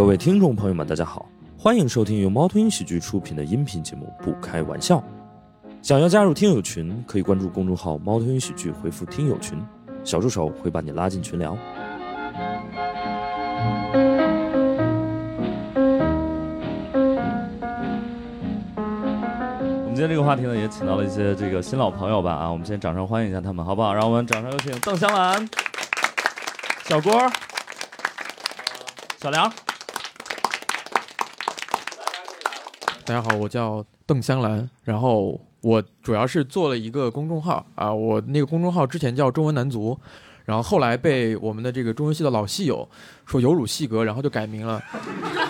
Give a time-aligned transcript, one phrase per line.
[0.00, 4.96] 各位听众朋友们，大家好，欢迎收听由猫头鹰喜剧出品的音频节目《不开玩笑》。
[5.82, 9.62] 想要加入听友群，可以关注公众号“猫头鹰喜剧”，回复“听友群”，
[10.02, 11.54] 小助手会把你拉进群聊。
[18.72, 23.92] 我们今天这个话题呢，也请到了一些这个新老朋友吧啊，我们先掌声欢迎一下他们，好不好？
[23.92, 25.46] 让我们掌声有请邓香兰、
[26.84, 27.12] 小郭、
[29.20, 29.52] 小梁。
[33.10, 39.98] 大家好，我叫邓香兰，然后我主要是做了一个公众号啊，我那个公众号之前叫中文男足，
[40.44, 42.88] 然后后来被我们的这个中文系的老系友
[43.26, 44.80] 说有辱戏格，然后就改名了，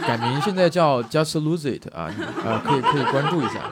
[0.06, 2.10] 改名现在叫 Just Lose It 啊，
[2.46, 3.70] 啊可以可以关注一下。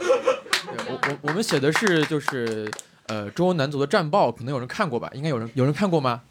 [0.00, 2.68] 对我我我们写的是就是
[3.06, 5.08] 呃中文男足的战报，可能有人看过吧？
[5.14, 6.22] 应该有人有人看过吗？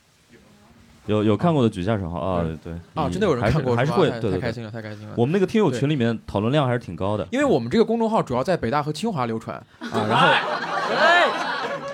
[1.07, 2.45] 有有看过的举下手啊！
[2.63, 5.13] 对啊，真的有人看过，还是会，对太开心了，太开心了。
[5.17, 10.27] 我们那个听友群里面讨论量还是挺高的，因为我们这个公众号主要在北大和清华流传 啊，然后，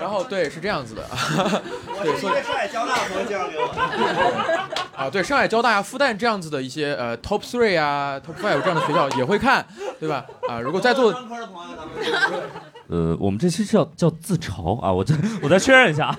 [0.01, 1.03] 然后对，是这样子的。
[2.03, 3.65] 对，所以上海交大的朋友介绍给我。
[4.97, 9.65] 啊，对，上海交大呀、复旦这样子的一些呃 top three 啊、top five 这样的学校也会看，
[9.99, 10.25] 对吧？
[10.47, 11.13] 啊，如果在座，
[12.89, 16.17] 呃，我们这期是要叫自嘲啊，我再我再确认一下啊。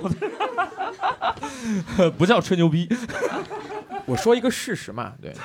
[2.18, 2.88] 不叫吹牛逼，
[4.06, 5.32] 我说一个事实嘛，对。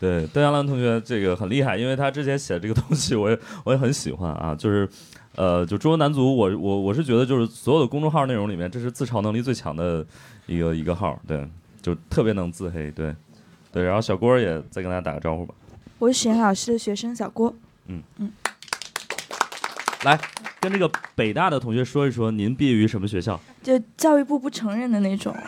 [0.00, 4.52] 对，邓亚兰同学这个很厉害，因为他之前写的这个东西，我也我也很喜欢啊。
[4.52, 4.88] 就是，
[5.36, 10.04] 呃，就中国男足，我我我是觉得，就是所有的公众号内容里面，这是自嘲能力最强的
[10.46, 11.48] 一个一个号，对，
[11.80, 13.14] 就特别能自黑，对，
[13.70, 13.84] 对。
[13.84, 15.54] 然后小郭也再跟大家打个招呼吧。
[16.00, 17.54] 我是许岩老师的学生小郭。
[17.86, 18.32] 嗯嗯。
[20.02, 20.18] 来。
[20.60, 23.40] 跟这个北大的同学说一说，您毕业于什么学校？
[23.62, 25.34] 就教育部不承认的那种。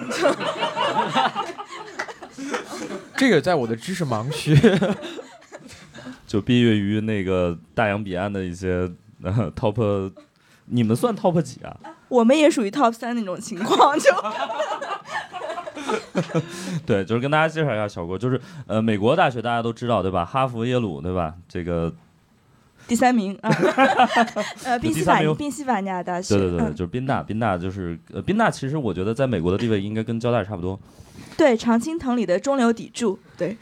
[3.16, 4.54] 这个在我的知识盲区。
[6.26, 8.90] 就毕业于那个大洋彼岸的一些
[9.22, 10.12] 呃 top，
[10.66, 11.76] 你们算 top 几啊？
[12.08, 14.10] 我们也属于 top 三那种情况，就。
[16.84, 20.24] 对，就是跟大家介绍一下小郭，就是呃，美国大学大家都知道对吧？
[20.24, 21.34] 哈佛、耶鲁对吧？
[21.48, 21.92] 这个。
[22.86, 23.50] 第三名啊，
[24.64, 30.78] 呃，宾夕法宾夕法尼亚大学，对对对，就是宾大，宾大就是呃，宾大其实我觉得在美国的地位应该跟交大差不多，
[31.36, 33.56] 对，常青藤里的中流砥柱，对，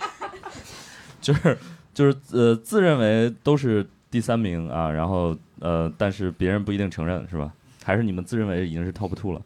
[1.20, 1.58] 就是
[1.92, 7.52] 就是呃，自认为都是第三名啊，然后呃，但是别人不一定承认是吧？
[7.84, 9.40] 还是你们自认为已经是 top two 了？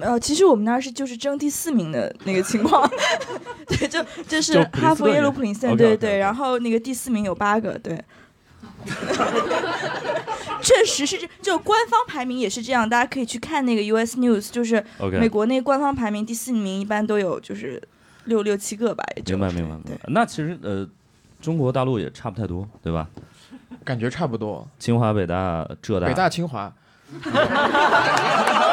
[0.00, 2.90] 呃，其实我们那儿是就是争第四名的那个情况，
[3.68, 8.02] 对，就就是哈佛、耶鲁、普林斯顿，对对，然后那个第四名有八个，对，
[10.62, 14.82] 确实是这，就官方排名也是这样，大家可以去看那个 US News，就是
[15.20, 17.82] 美国那官方排名第四名一般都有就是
[18.24, 19.98] 六六七个吧，也明白明白明白。
[20.08, 20.88] 那其实呃，
[21.40, 23.08] 中国大陆也差不太多，对吧？
[23.84, 24.66] 感觉差不多。
[24.78, 26.06] 清华、北大、浙大。
[26.06, 26.72] 北大、清华。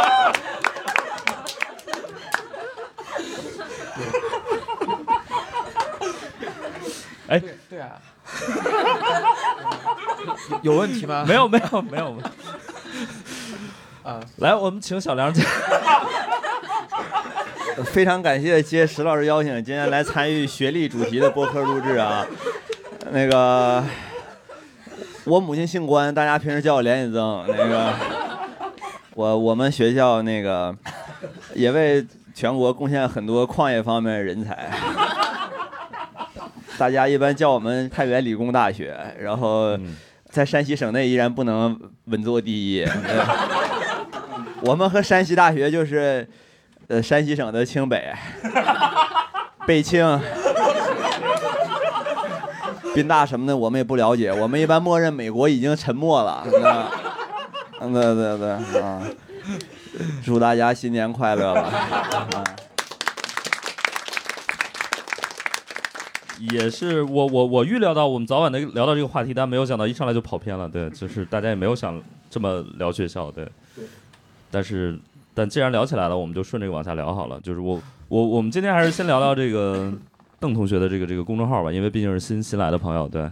[7.29, 7.91] 哎，对啊，
[10.63, 11.23] 有问题吗？
[11.27, 12.17] 没有，没有，没有。
[14.03, 15.43] 啊，来，我们请小梁姐。
[17.85, 22.25] 非常感谢接石老师邀请，今天来参与学历主题的播客录制啊。
[23.11, 23.83] 那个，
[25.23, 27.45] 我母亲姓关，大家平时叫我连宇增。
[27.47, 27.93] 那个，
[29.13, 30.75] 我我们学校那个
[31.53, 34.69] 也为全国贡献很多矿业方面的人才。
[36.79, 39.77] 大家一般叫我们太原理工大学，然后
[40.29, 42.87] 在山西省内依然不能稳坐第一。
[44.63, 46.25] 我们和山西大学就是，
[46.87, 48.09] 呃，山西省的清北、
[49.67, 50.17] 北清、
[52.95, 54.31] 宾大什么的，我们也不了解。
[54.31, 56.47] 我们一般默认美国已经沉没了。
[56.47, 59.01] 对对对啊！
[60.23, 61.61] 祝大家新年快乐吧！
[61.61, 62.43] 啊。
[66.39, 70.67] 也是我我我预料到我们早晚能聊到这个话题，但没有想到一上来就跑偏了。
[70.69, 73.47] 对，就是大家也没有想这么聊学校，对。
[74.51, 74.97] 但是，
[75.33, 77.39] 但既然聊起来了，我们就顺着往下聊好了。
[77.41, 79.93] 就是我我我们今天还是先聊聊这个
[80.39, 83.29] 邓同学的这个这个公众号吧，因为毕竟是新新来的朋友，对。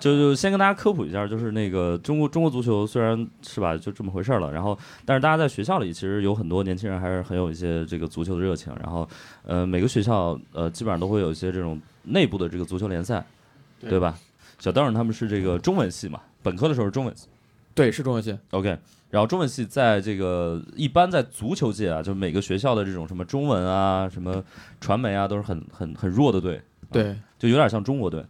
[0.00, 9.08] 就就先跟大家科普一下，就是那个中国中国足球虽然是吧就这么回事了，然后但是大家在学校里其实有很多年轻人还是很有一些这个足球的热情，然后
[9.44, 13.24] 呃每个学校呃基本上都会有一些这种内部的这个足球联赛，
[13.80, 14.16] 对吧？
[14.58, 17.28] 小邓他们是这个中文系嘛，本科的时候是中文系，
[17.74, 18.38] 对，是中文系。
[18.52, 18.78] OK，
[19.10, 24.42] 然后中文系在这个一般在足球界啊，就每个学校的这种什么中文啊、什么
[24.80, 26.60] 传媒啊，都是很很很弱的队。
[26.90, 28.24] 对，就有点像中国队。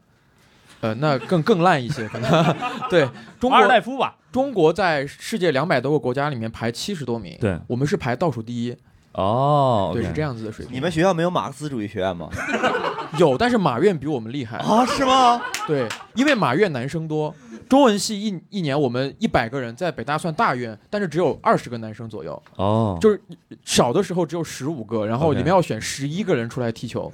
[0.86, 2.56] 呃，那更更烂一些，可能。
[2.88, 3.08] 对，
[3.40, 3.66] 中国。
[3.66, 4.16] 代夫吧。
[4.30, 7.36] 中国在世界两百多个国家里面排七十多名。
[7.40, 8.76] 对，我们是排倒数第一。
[9.12, 10.74] 哦，对，是这样子的水平。
[10.76, 12.28] 你们学校没有马克思主义学院吗？
[13.16, 14.84] 有，但是马院比我们厉害啊？
[14.84, 15.40] 是吗？
[15.66, 17.34] 对，因为马院男生多。
[17.68, 22.40] 中文系一一年我们一百个人，在北大算大院，但是只有二十个男生左右。
[22.56, 23.20] 哦，就是
[23.64, 27.12] 少的时候只有十五个，然后里面要选十一个人出来踢球。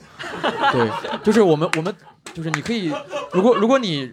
[0.73, 0.91] 对，
[1.23, 1.95] 就是我们我们
[2.35, 2.93] 就是你可以，
[3.33, 4.13] 如果如果你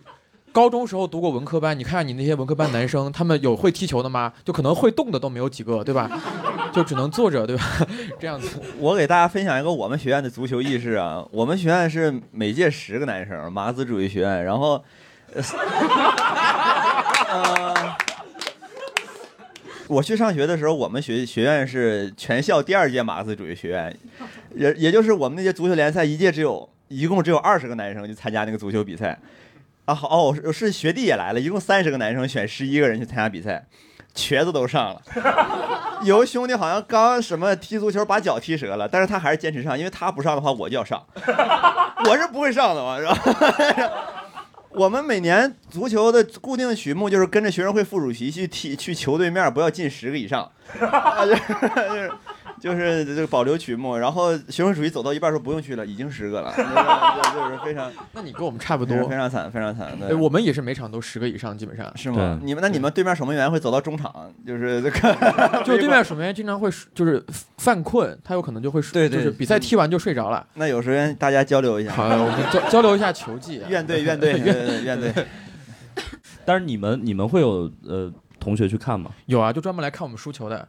[0.51, 4.31] 高中时候读过文科班，你看看你那些文科班男生，他们有会踢球的吗？
[4.45, 6.09] 就可能会动的都没有几个，对吧？
[6.71, 7.63] 就只能坐着，对吧？
[8.19, 8.59] 这样子。
[8.79, 14.81] 我给大家分享一个我们学院的足球意识啊，我们学院是每届十个男生，马克思主义学院，然后。
[19.87, 23.97] 我去上学的时候，我们学学院是全校第二届马克思主义学院，
[24.55, 29.17] 也也就是我们那届足球联赛一届只有一共只有二十个男生去参加那个足球比赛，
[29.85, 33.65] 啊好哦是学弟也来了，一共三十个男生选十一个人去参加比赛，
[34.13, 35.01] 瘸子都上了，
[36.05, 41.03] 有个兄弟好像刚什么踢足球把脚踢折了，但是他还是坚持上，因为他不上的话我就要上，
[42.05, 43.15] 我是不会上的嘛，是吧？
[44.71, 50.49] 我们每年足球的固定曲目就是跟着学生会副主席去踢去球对面，不要进十个以上。
[52.59, 56.51] 这个保留曲目，然后学生主义走到一半说不用去了，已经十个了，
[57.33, 57.91] 就是非常。
[58.13, 59.91] 那你跟我们差不多，非常惨，非常惨。
[59.99, 62.39] 对，我们也是每场都十个以上，基本上是吗？
[62.43, 64.13] 你们那你们对面守门员会走到中场，
[64.45, 65.15] 就是这个
[65.63, 67.23] 就对面守门员经常会就是
[67.57, 70.45] 犯困，他有可能就会对，就是比赛踢完就睡着了。
[70.55, 75.13] 那有时间大家交流一下，好，我们交交流一下球技，院队院队院院队。
[76.45, 79.11] 但是你们你们会有呃同学去看吗？
[79.27, 80.67] 有啊，就专门来看我们输球的。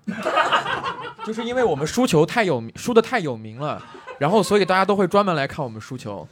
[1.24, 3.82] 就是因为我们输球太有名，输的太有名了，
[4.18, 6.26] 然后所以大家都会专门来看我们输球。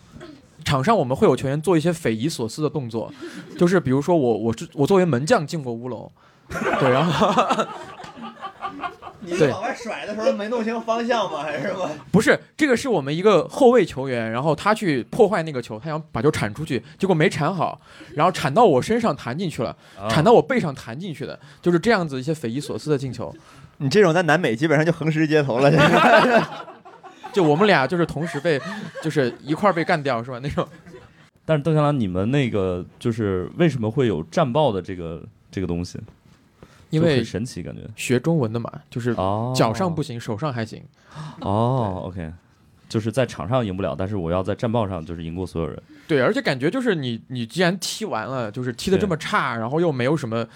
[0.65, 3.11] 场上我们会有球员做一些匪夷所思的动作，
[3.57, 6.11] 就是比如说我我我作为门将进过乌龙，
[6.79, 7.67] 对，然后
[9.21, 11.43] 你往外甩的时候没弄清方向吗？
[11.43, 11.89] 还是吗？
[12.11, 17.81] 不是，这个是我们一个后卫球员，然后他去破坏那个球，他想把球铲出去，结果没铲好，
[18.15, 19.75] 然后铲到我身上弹进去了，
[20.11, 23.35] 铲到我背上弹进去的，就是这样子一些匪夷所思的进球。
[23.79, 25.71] 你这种在南美基本上就横尸街头了，
[27.33, 28.61] 就我们俩就是同时被，
[29.03, 30.39] 就是一块被干掉是吧？
[30.43, 30.67] 那种。
[31.47, 35.99] 但是邓香兰，你们那个就是为什么会有战报的这个这个东西？
[36.91, 39.15] 因为很神奇，感觉学中文的嘛，就是
[39.55, 40.83] 脚上不行，手上还行。
[41.41, 42.33] 哦，OK，
[42.89, 45.81] 就是在场上赢不了，但是我要在战报上就是赢过所有人。
[46.07, 50.47] 对，而且感觉就是你你既然踢完了，就是踢的这么差，然后又没有什么。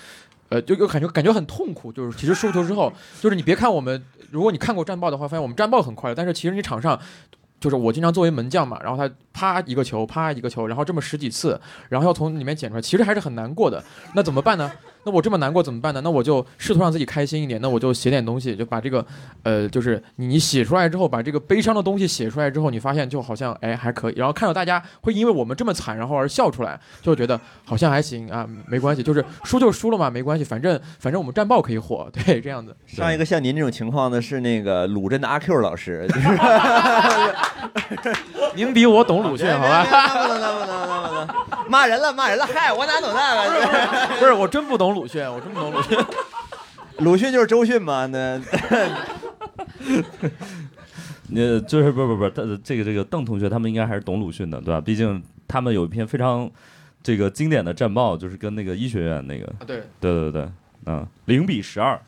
[0.53, 7.01] 呃，就就感觉感觉很痛苦，就是其实输球之后，就是你别看我们，如果你看过战报的话，发现我们战报很快乐，但是其实你场上，
[7.59, 13.83] 就是我经常作为门将嘛，然后他啪一个球，啪一个球，然后这么十几次，然后要从里面捡出来，其实还是很难过的。
[14.15, 14.71] 那怎么办呢？
[15.05, 16.01] 那我这么难过怎么办呢？
[16.05, 17.61] 那我就试图让自己开心一点。
[17.61, 19.05] 那我就写点东西，就把这个，
[19.43, 24.15] 呃，就是你写出来之后，把这个悲伤的东西写出来之后，你发现就好像哎还可以。
[24.15, 32.77] 然后看到大家会因为我们这么惨，然后而笑出来，就觉得好像还行啊，没关系，就是输就输了嘛，没关系，反正反正我们战报可以火， 对，这样子。
[32.87, 36.09] 上一个像您这种情况的是那个鲁镇的阿 Q 老师，
[38.55, 39.85] 您比我懂鲁迅，好吧？
[39.85, 41.29] 不能，不能，不能，不能，
[41.71, 44.17] 骂人了，骂人了，嗨，我哪懂那个？
[44.19, 44.95] 不是，我真不懂。
[44.95, 45.99] 鲁迅，我真不懂鲁迅。
[46.99, 48.07] 鲁迅就是周迅嘛？
[48.07, 48.39] 那，
[51.29, 52.29] 那就是不不不，
[52.63, 54.81] 这个这个邓同学他们应该还是懂鲁迅的，对吧？
[54.81, 56.49] 毕竟他们有一篇非常
[57.03, 60.49] 这个经典的战报，就是跟那个医学院那个，对对对对，
[60.87, 61.99] 嗯，零比十二，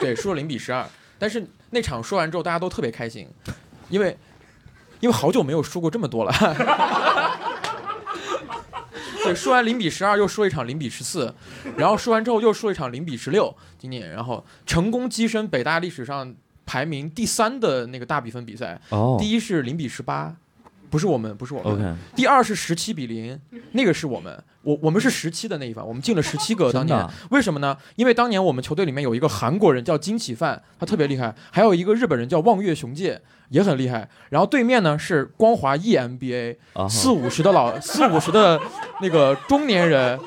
[0.00, 0.84] 对，输了零比十二。
[1.18, 3.28] 但是那场说完之后，大家都特别开心，
[3.88, 4.16] 因为
[5.02, 6.32] 因为好久没有输过这么多了。
[9.24, 11.32] 对，输完零比十二，又输一场零比十四，
[11.76, 13.54] 然后输完之后又输一场零比十六。
[13.78, 18.80] 今年，然后成功跻身北大历史上排名第三的那个大比分比赛。
[18.90, 20.34] 哦，第一是零比十八，
[20.92, 21.96] 不是我们，不是我们。
[22.14, 23.40] 第二是十七比零，
[23.72, 26.70] 那个是我们，我我们是十七的那一方，我们进了十七个。
[26.70, 27.74] 当年为什么呢？
[27.96, 33.22] 因为当年我们球队里面有一个韩国人叫金启范，他特别厉害，还有一个日本人叫望月雄介。
[33.48, 36.56] 也很厉害，然后对面呢是光华 EMBA，
[36.88, 38.58] 四五十的老四五十的
[39.02, 40.18] 那个中年人，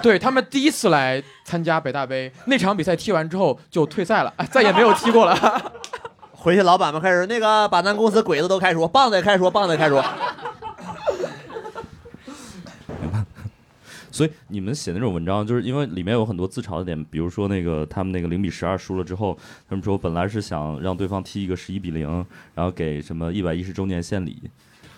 [0.00, 5.72] 对他们第一次来参加北大杯，那场比赛踢完之后就退赛了，再也没有踢过了。
[6.42, 9.96] 回去老板们开始那个把咱公司鬼子都开除，棒子也开除，棒子也开除。
[14.10, 24.42] 所以你们写那种文章，就是因为里面有很多自嘲的点，比如说那个他们那个零比十二输了之后，他们说本来是想让对方踢一个十一比零，然后给什么一百一十周年献礼。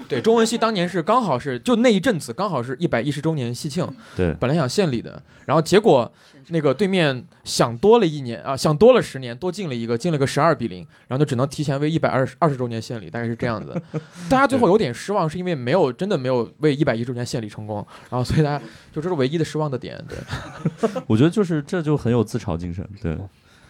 [0.08, 6.12] 对，中文系当年是刚好是就那一阵子刚好是一百一十周年喜庆，对，本来想献礼的，然后结果
[6.48, 13.80] 那个对面想多了一年啊，想多了十年，多进了一个，进了个十二比零，然后就只能提前为一百二十二十周年献礼，大概是这样子。
[14.28, 17.76] 大家最后有点失望，是因为没有真的没有为一百一周年献礼成功，
[18.10, 19.98] 然后所以大家就这是唯一的失望的点。
[20.08, 23.16] 对， 我觉得就是这就很有自嘲精神，对。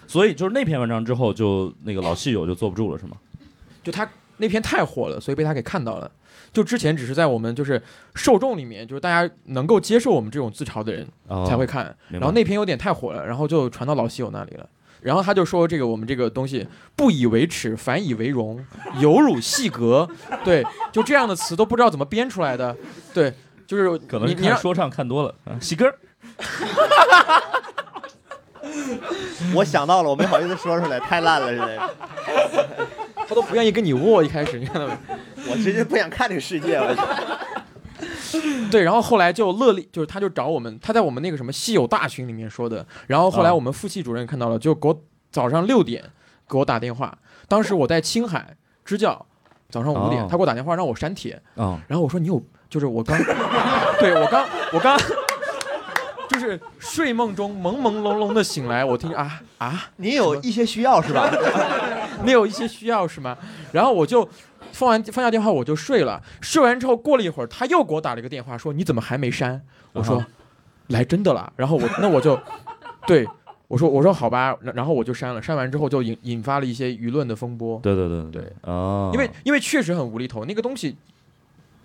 [0.07, 3.17] 所以就是那篇文章之后，就那个老戏友就坐不住了，是吗？
[3.83, 4.09] 就他。
[4.39, 6.11] 那篇太火了，所以被他给看到了。
[6.53, 7.83] 就之前只是在我们就是
[8.15, 11.07] 受众里面，就是大家能够接受我们这种自嘲的人
[11.47, 11.97] 才会看。
[12.09, 14.69] 然后那篇有点太火了，然后就传到老西友那里了。
[15.01, 18.65] 然后他就说这个我们这个东西不以为耻，反以为荣，
[19.01, 20.09] 有辱戏格。
[20.45, 22.75] 对，就这样的词都不知道怎么编出来的。
[23.13, 23.35] 对，
[23.67, 25.95] 就是可能你说唱看多了啊，戏歌。
[29.55, 31.91] 我想到了，我没好意思说出来，太烂了，是的。
[33.29, 34.97] 他都不愿意跟你握，一开始你看到没？
[35.51, 36.81] 我直接不想看这个世界。
[38.71, 42.85] 对，然后后来就乐利，就是他就找我们，他在我们那个什么稀有大群里面说的。
[43.07, 46.03] 然后后来我们副系主任看到了，就给我早上六点
[46.49, 47.17] 给我打电话。
[47.47, 49.25] 当时我在青海支教，
[49.71, 51.41] 早上五点他给我打电话让我删帖。
[51.87, 53.17] 然后我说你有，就是我刚，
[54.01, 54.99] 对我刚我刚。
[56.31, 61.31] 就是睡梦中朦朦胧胧的醒来，我听啊啊， 你有一些需要是吧？
[62.25, 63.37] 你有一些需要是吗？
[63.73, 64.29] 然后我就
[64.73, 66.23] 放完放下电话我就睡了。
[66.41, 69.61] 睡完之后过了一会儿，他又给我打了一个电话，说你怎么还没删？
[69.93, 70.25] 我说
[70.89, 71.53] 来真的了。
[71.57, 72.39] 然后我那我就
[73.07, 73.27] 对
[73.69, 75.43] 我说我说好吧，然后我就删了。
[75.43, 77.79] 删完之后就引引发了一些舆论的风波。
[77.83, 80.97] 对对对对啊，因为因为确实很无厘头，那个东西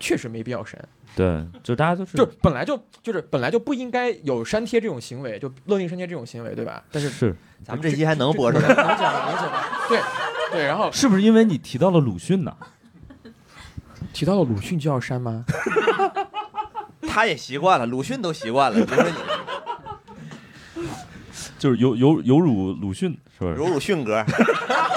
[0.00, 0.76] 确实没必要删。
[1.14, 6.82] 对，就大家都是，就本来就就是本来就不应该有删帖这种行为，就勒令删帖这种行为，对吧？
[6.90, 8.66] 但是是，咱们这期还能播出来？
[8.68, 9.52] 能讲，能讲。
[9.88, 10.00] 对，
[10.52, 12.56] 对，然后是不是因为你提到了鲁迅呢？
[14.12, 15.44] 提到了鲁迅就要删吗？
[17.08, 19.10] 他也习惯了，鲁迅都习惯了，就是
[20.74, 20.82] 你，
[21.58, 23.56] 就是有有有辱鲁迅，是不是？
[23.56, 24.24] 有辱迅哥，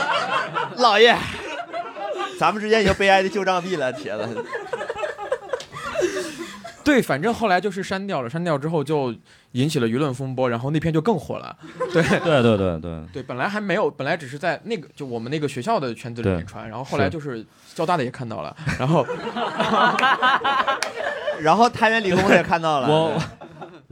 [0.77, 1.17] 老爷，
[2.39, 4.45] 咱们之间已经悲哀的旧账币了，铁子。
[6.83, 9.15] 对，反正后来就是删掉了，删掉之后就
[9.53, 11.57] 引起了舆论风波，然后那篇就更火了。
[11.93, 19.05] 对， 对，对，对，对，对，本来还没有，本来只是在那个就我们那个学校的圈子里面传，然后后来就是交大的也看到了，然后，
[21.39, 23.21] 然后太原理工的也看到了，我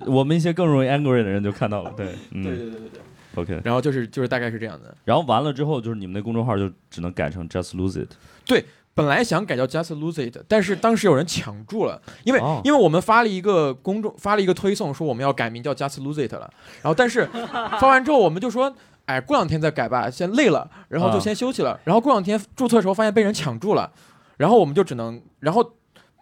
[0.07, 3.01] 我们一些更容易 angry 的人就看到了，对， 嗯，对，对，对，对，对
[3.35, 8.09] ，OK，然后就是就是大概是这样的，然后完了之后就是你们那公众号就只能改成 just lose it，
[8.45, 8.65] 对。
[8.93, 16.51] 本来想改叫 Just Lose It，但是当时有人抢注了，因为因为我们发了一个公众发了一个推送，说我们要改名叫 Just Lose It 了。
[16.81, 17.25] 然后但是
[17.79, 18.73] 发完之后，我们就说，
[19.05, 21.79] 哎，过两天再改吧，先累了，然后就先休息了。
[21.85, 23.91] 然后过两天注册的时候发现被人抢注了，
[24.35, 25.73] 然后我们就只能，然后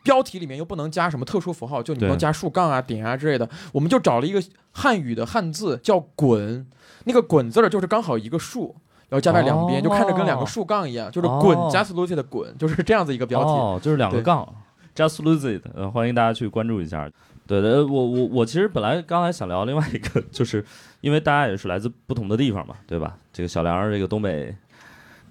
[0.04, 6.68] 标题里面又不能加什么特殊符号，就你不能加竖杠啊、点啊之类的，我们就找了一个汉语的汉字叫“滚”，
[7.06, 8.76] 那个“滚”字儿就是刚好一个竖。
[9.10, 13.50] 然后加在两边，就看着跟两个竖杠一样，就是滚，just lose it 的滚，就是这样子一个标题。
[13.50, 14.48] 哦，就是两个杠
[14.96, 15.66] ，just lose it。
[15.74, 17.10] 呃，欢迎大家去关注一下。
[17.48, 20.63] 对的，我我我其实本来刚才想聊另外一个，就是
[21.01, 23.18] 因为大家也是来自不同的地方嘛，对吧？
[23.34, 24.56] 这个小梁，这个东北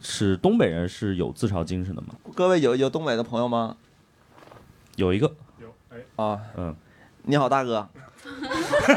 [0.01, 2.09] 是东北人，是有自嘲精神的吗？
[2.35, 3.77] 各位有有东北的朋友吗？
[4.97, 5.33] 有一个。
[5.61, 5.69] 有。
[5.91, 5.99] 哎。
[6.17, 6.41] 啊。
[6.57, 6.75] 嗯。
[7.23, 7.89] 你好，大哥。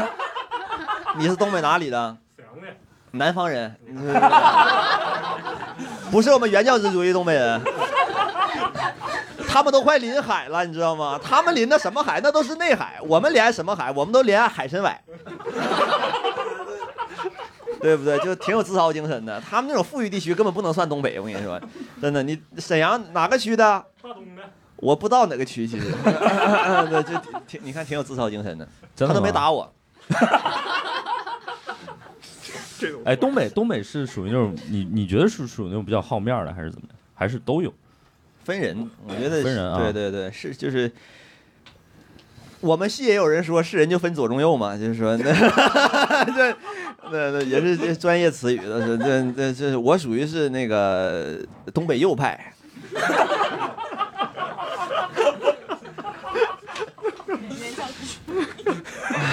[1.20, 2.18] 你是东北哪里的？
[3.12, 3.76] 南方人，
[6.10, 7.62] 不是我们原教旨主义东北人，
[9.48, 11.20] 他们都快临海了，你知道吗？
[11.22, 12.22] 他们临的什么海？
[12.22, 12.98] 那都是内海。
[13.04, 13.92] 我们连什么海？
[13.92, 14.98] 我们都连海参崴，
[17.82, 18.18] 对不对？
[18.20, 19.42] 就挺有自嘲精神的。
[19.42, 21.60] 他们那种富裕地区根本不能算东北，我跟你说，
[22.02, 22.24] 真的。
[22.24, 23.84] 你沈阳哪个区的？
[24.02, 24.42] 大东的。
[24.78, 25.92] 我不知道哪个区，其实，
[26.90, 27.14] 对，就
[27.48, 28.66] 挺，你看挺有自嘲精神的。
[28.98, 29.72] 他都没打我。
[33.06, 36.98] 哎，东北东北是属于那种你你觉得是属于那种比较好面的，还是怎么样？
[37.14, 37.74] 还是都有？
[38.44, 39.80] 分人，我觉得分人啊。
[39.82, 40.92] 对对对，是就是。
[42.62, 46.56] 我们系也有人说是人就分左中右嘛，就是说那这
[47.12, 51.40] 那那也是专业词语的，说这这这我属于是那个
[51.74, 52.54] 东北右派。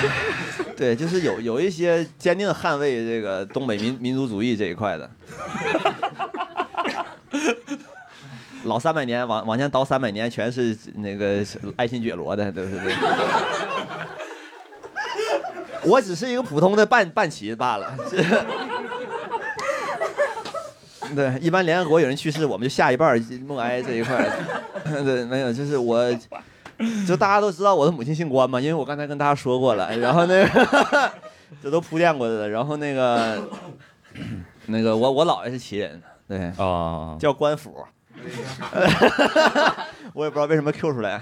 [0.76, 5.10] 对，就是有有一些坚定捍卫这个东北民民族主义这一块的，
[8.64, 11.44] 老三百年往往前倒三百年，全是那个
[11.76, 12.90] 爱新觉罗的，都是这。
[15.84, 17.94] 我只是一个普通的半半旗罢了。
[21.16, 24.28] 对，一般联合国有人去世，我们就下一半默哀这一块。
[24.84, 26.04] 对，没有，就是我，
[27.06, 29.96] 就大家都知道我的母亲姓关嘛，因为我刚才跟大家说过了。
[29.98, 31.12] 然后那个，
[31.62, 32.48] 这都铺垫过的。
[32.48, 33.48] 然后那个，
[34.66, 37.84] 那个我我姥爷是旗人，对啊，叫官府。
[40.14, 41.20] 我也不知道为什么 Q 出来，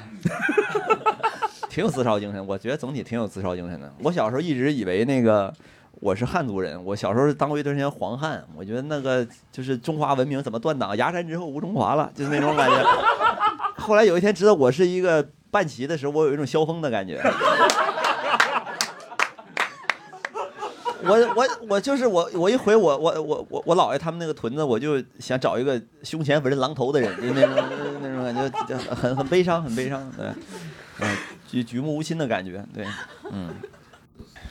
[1.69, 2.47] 挺有自嘲精神。
[2.47, 3.93] 我觉得总体挺有自嘲精神的。
[4.03, 5.53] 我小时候一直以为那个。
[5.99, 12.77] 我是汉族人，我小时候当过一段时间黄汉，我觉得那个就是中华文明怎么断档，崖山之后无中华了，就是那种感觉。
[13.81, 17.21] 后来有一天知道我是一个半旗的时候，我有一种萧峰的感觉。
[21.03, 27.55] 我我我就是我我一回我我我我我姥爷他们那个屯子，我就想找一个胸前纹着狼头的人，就那种
[28.03, 28.35] 那种感
[28.67, 30.27] 觉，很很悲伤，很悲伤，对，
[30.99, 31.17] 嗯，
[31.49, 32.85] 举举目无亲的感觉，对，
[33.31, 33.55] 嗯。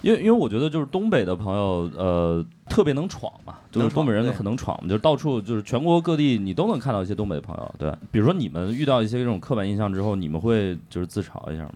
[0.05, 7.91] 因为因为我觉得就是东北的朋友，呃，特别能闯嘛，就是东北人很能闯，就是到处就是全国各地你都能看到一些东北朋友，对。
[8.11, 11.71] 比如说你们遇到一些这种刻板印象之后，你们会就是自嘲一下吗？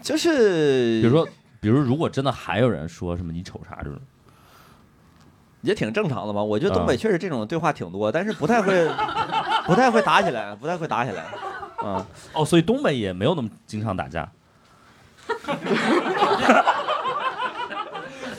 [0.00, 1.28] 就是比如说，
[1.60, 3.98] 比如如果真的还有人说什么你瞅啥这种，
[5.60, 6.42] 也挺正常的嘛。
[6.42, 8.88] 我觉得东北确实这种对话挺多，但是不太会，
[9.66, 11.26] 不太会打起来，不太会打起来。
[11.84, 14.26] 嗯，哦，所以东北也没有那么经常打架。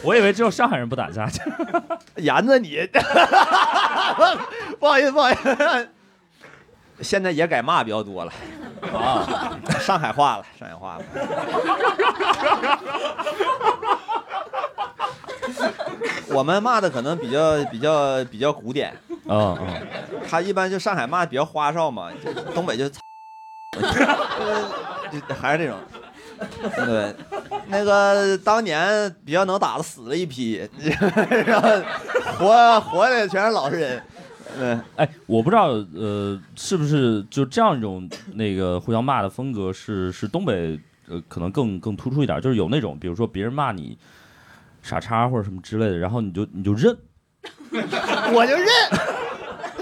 [0.08, 1.28] 我以为只有上海人不打架，
[2.16, 2.90] 严子你，
[4.80, 5.90] 不好意思不好意思，
[7.02, 8.32] 现在也改骂比较多了。
[8.94, 11.04] 啊，上海话了上海话了，
[16.30, 18.96] 我们骂的可能比较比较比较古典。
[19.28, 19.60] 啊啊，
[20.30, 22.96] 他一般就上海骂比较花哨嘛，就东北就， 就
[25.38, 25.78] 还是这种。
[26.76, 27.16] 对，
[27.68, 30.62] 那个当年比较能打的死了一批，
[31.46, 31.70] 然后
[32.38, 34.04] 活活的全是老实人。
[34.58, 43.98] 对，哎，我不知道，呃，是不是就这样一种那个互相骂的风格是是东北呃可能更更突出一点，就是有那种比如说别人骂你
[44.82, 46.98] 傻叉或者什么之类的，然后你就你就认，
[48.34, 48.68] 我就认。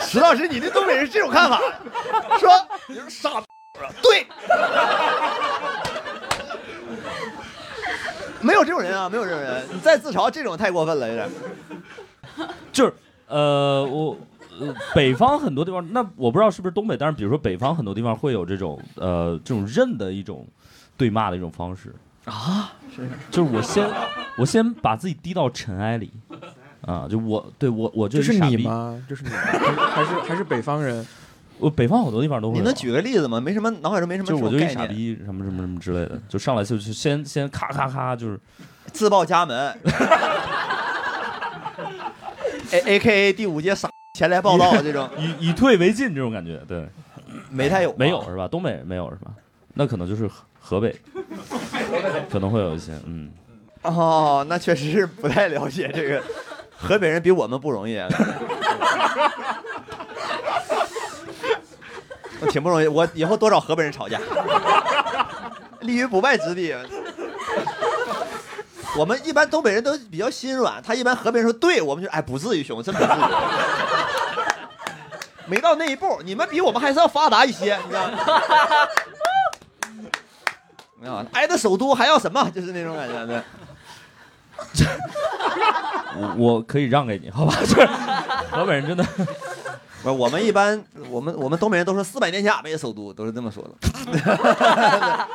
[0.01, 1.59] 石老师，你对东北人是这种看法？
[2.37, 2.49] 说
[2.87, 3.41] 你是傻，
[4.03, 4.14] 对。
[8.45, 9.63] 没有这种人啊，没有这种人。
[9.73, 11.27] 你再自嘲，这种太过分了，有点。
[12.71, 12.93] 就是，
[13.27, 14.15] 呃，我，
[14.59, 20.47] 呃，北方很多地方，那我不知道是不是东北，但是比如说北方很多地方会有这种，呃，这种认的一种
[20.95, 21.93] 对骂的一种方式
[22.25, 22.73] 啊。
[22.95, 23.89] 是，就是我先，
[24.37, 26.11] 我先把自己低到尘埃里，
[26.81, 29.01] 啊，就我对我我就是你吗？
[29.09, 31.05] 就是你，还是还是北方人？
[31.59, 32.57] 我北方好多地方都会。
[32.57, 33.39] 你能举个例子吗？
[33.39, 34.27] 没什么，脑海中没什么。
[34.27, 38.39] 就我就一傻逼，什么什么什么之类的，就上来就就先先咔咔咔，就是
[38.91, 39.77] 自报家门。
[42.71, 46.87] A A K A 第五届傻前来报道这种， 以以退为进这种感觉，对。
[47.49, 48.47] 没太有，没有是吧？
[48.47, 49.31] 东北没有是吧？
[49.73, 50.95] 那可能就是河北，
[52.29, 53.29] 可能会有一些，嗯。
[53.83, 56.23] 哦，那确实是不太了解这个，
[56.77, 57.99] 河北人比我们不容易。
[62.47, 64.19] 挺不容易，我以后多找河北人吵架，
[65.81, 66.75] 立于不败之地。
[68.97, 73.15] 我们一般东北人都比较心软，他一般河北人说对，我们就哎不至于兄，真不至于，
[75.47, 78.17] 没到那一步，你们比我们还是要发达一些，你知道吗？
[81.01, 82.49] 没有，挨着首都还要什么？
[82.55, 83.41] 就是那种感觉，对。
[86.17, 87.53] 我我可以让给你，好吧？
[87.59, 87.85] 就是
[88.49, 89.05] 河北人真的。
[90.05, 93.71] 不是我们一般，我们我们东北人都说四百年前俺们也首都，都是这么说的。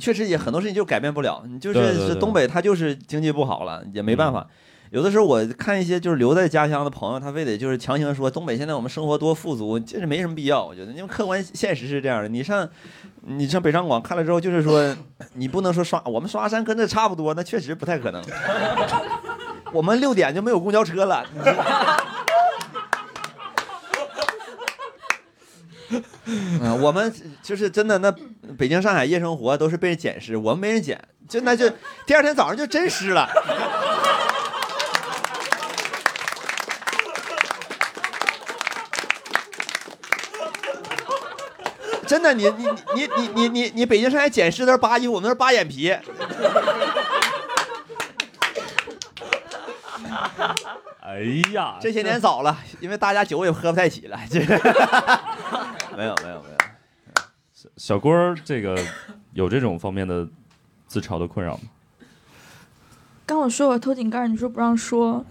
[0.00, 4.44] 确实也很多事情就改变不了，你就是东北，他就是经济不好了，也没办法。
[4.90, 10.64] 有的时候我看一些就是留在家乡的朋友，他非得就是强行说东北现在我们生活多富足，这是没什么必要。
[10.64, 12.68] 我觉得因为客观现实是这样的，你上
[13.20, 14.92] 你上北上广看了之后，就是说
[15.34, 18.20] 你不能说刷我们刷山跟这差不多，那确实不太可能。
[19.72, 21.24] 我们六点就没有公交车了。
[26.24, 28.10] 嗯，我们就是真的，那
[28.56, 31.68] 北京、上海夜生活都是被人捡尸，我们没人捡，就那就
[32.06, 33.28] 第二天早上就真湿了。
[42.06, 45.90] 真的，你你你你你你你北京、上海捡尸都是扒衣服，我们那是扒眼皮。
[51.00, 51.20] 哎
[51.52, 54.18] 呀，这些年早了，因为大家酒也喝不太起了。
[54.30, 54.40] 这
[55.96, 58.78] 没有没有没有，小郭这个
[59.32, 60.26] 有这种方面的
[60.86, 61.62] 自嘲的困扰吗？
[63.24, 65.24] 刚我说我偷井盖，你说不让说，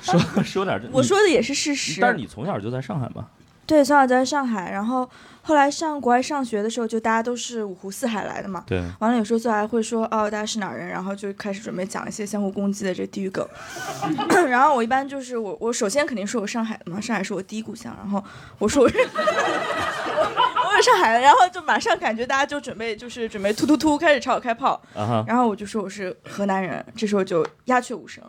[0.00, 2.00] 说 说点我说的也是事实。
[2.00, 3.28] 但是你从小就在上海吗？
[3.66, 5.08] 对，从小在上海，然后
[5.40, 8.62] 后来上国外上学的时候，就大家都是五湖四海来的嘛。
[8.66, 8.82] 对。
[8.98, 13.46] 完了，有时候就还会说哦，大家是哪儿人，然后就开始准备讲一些相互攻击的这地域梗。
[14.48, 17.96] 然后我一般就是我我首先肯定说我上海的嘛，上海是我第一故乡。
[17.98, 18.22] 然后
[18.58, 24.78] 我说我是 我是上海的，然后就马上感觉大家就准备就是准备突突突开始朝我开炮。
[25.26, 28.22] 然后我就说我是河南人，这时候就鸦雀无声，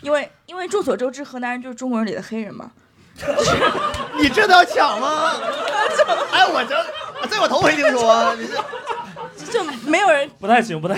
[0.00, 2.70] 因为因为众所周知，河南人就是中国人里的黑人嘛。
[4.20, 5.32] 你这都要抢吗？
[6.32, 8.46] 哎，我这这我头回听说，你
[9.38, 10.96] 这就没有人不太行，不太，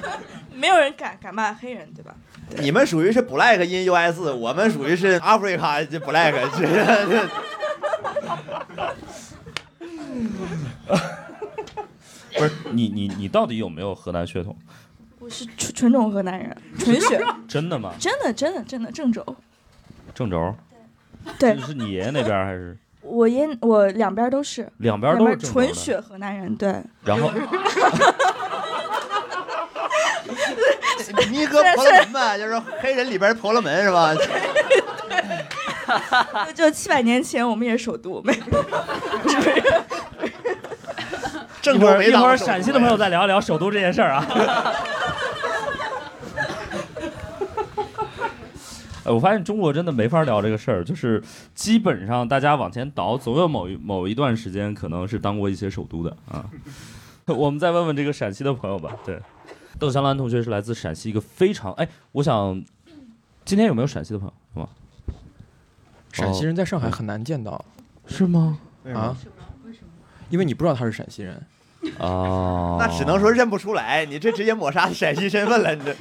[0.54, 2.14] 没有人敢敢骂黑人，对吧？
[2.56, 6.34] 你们属于是 black in US，我们属于是 Africa black。
[12.38, 14.56] 不是你你你到底有没有河南血统？
[15.18, 17.20] 我是纯纯种河南人，纯血。
[17.46, 17.92] 真的吗？
[17.98, 19.22] 真的真的真的郑州。
[20.14, 20.54] 郑州。
[21.38, 22.76] 对，是你爷爷那边还是？
[23.02, 26.82] 我爷我两边都是，两边都是纯血河南人，对。
[27.04, 27.30] 然后，
[31.30, 34.14] 尼哥婆罗门呗，就是黑人里边婆罗门是吧？
[36.54, 38.34] 就七百年前，我们也是首都，没。
[41.64, 44.26] 一会儿一会儿陕西的朋友再聊一聊首都这件事儿啊。
[49.12, 51.22] 我发现中国真的没法聊这个事儿，就是
[51.54, 56.44] 基本上大家往前倒，总有某一某一段时间可能是当过一些首都的啊。
[57.26, 58.96] 我们再问问这个陕西的朋友吧。
[59.04, 59.20] 对，
[59.78, 62.62] 邓香兰同学是来自陕西一个非常哎，我想
[63.44, 64.34] 今天有没有陕西的朋友？
[64.54, 64.68] 是吗？
[66.10, 67.64] 陕西人在上海很难见到，
[68.06, 68.58] 是吗？
[68.94, 69.16] 啊？
[69.64, 69.90] 为什么？
[70.30, 71.40] 因为你不知道他是陕西人。
[71.98, 72.76] 哦。
[72.80, 75.94] 那只能说认不出来，你这直接抹杀陕西身份了，你这。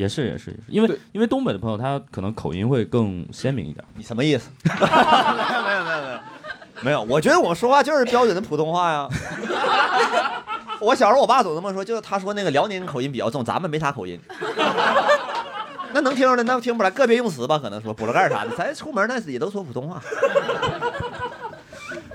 [0.00, 3.84] 也是也是，因为因为东北的朋友他可能口音会更鲜明一点。
[3.94, 4.48] 你什么意思？
[4.64, 6.20] 没有没有没有没有
[6.80, 9.06] 没有，我觉得我说话就是标准的普通话呀。
[10.80, 14.18] 我小时候我爸总这么说，就是他说那个辽宁口音比较重，咱们没啥口音。
[15.92, 16.42] 那能听出来？
[16.44, 18.50] 那听不出来，个别用词吧，可能说补了盖啥的。
[18.56, 20.00] 咱出门那也都说普通话。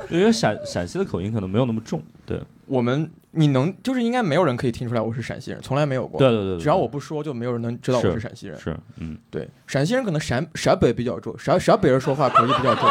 [0.10, 6.20] 因为陕陕西的口音可能没有那么重，对我们你能就是应该没有人可以听出来我是陕西人，从来没有过。
[6.20, 8.60] 对对对，只要我不说，就没有人能知道我是陕西人。
[8.60, 12.89] 是，嗯，对，陕西人可能陕陕北比较重，陕陕北人说话口音比较重。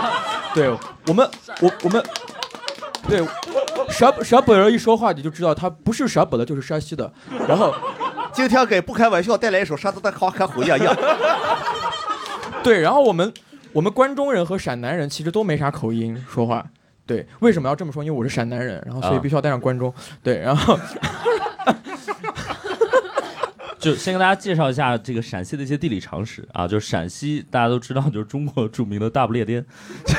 [0.55, 0.69] 对
[1.09, 1.29] 我们，
[1.61, 2.05] 我我们，
[3.09, 3.21] 对
[3.89, 7.13] 陕陕北人一说话你就知道他不是陕北的，就是山西的。
[7.49, 7.75] 然后
[8.33, 10.93] 今天给不开玩笑带来一首《山东的花开回呀呀》。
[12.63, 13.33] 对，然后我们
[13.73, 16.67] 我们关中人和陕南人其实都没啥口音说话。
[17.07, 18.03] 对，为什么要这么说？
[18.03, 19.93] 因为我是陕南人，然后所以必须要带上关中。
[20.23, 20.79] 对，然后
[23.79, 29.63] 就先跟大家介绍一下这个陕西的一些地理常识啊，就是陕西大家都知道，就是中国著名的大不列颠，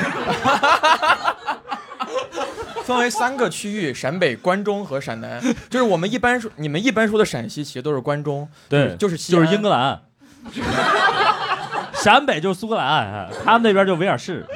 [2.84, 5.42] 分为三个区域：陕北、关中和陕南。
[5.68, 10.00] 就是我们一般说，你们一般说的陕西，其实都是关中，对，就是就是英格兰。
[12.06, 14.46] 陕北就是苏格兰，他们那边就威尔士。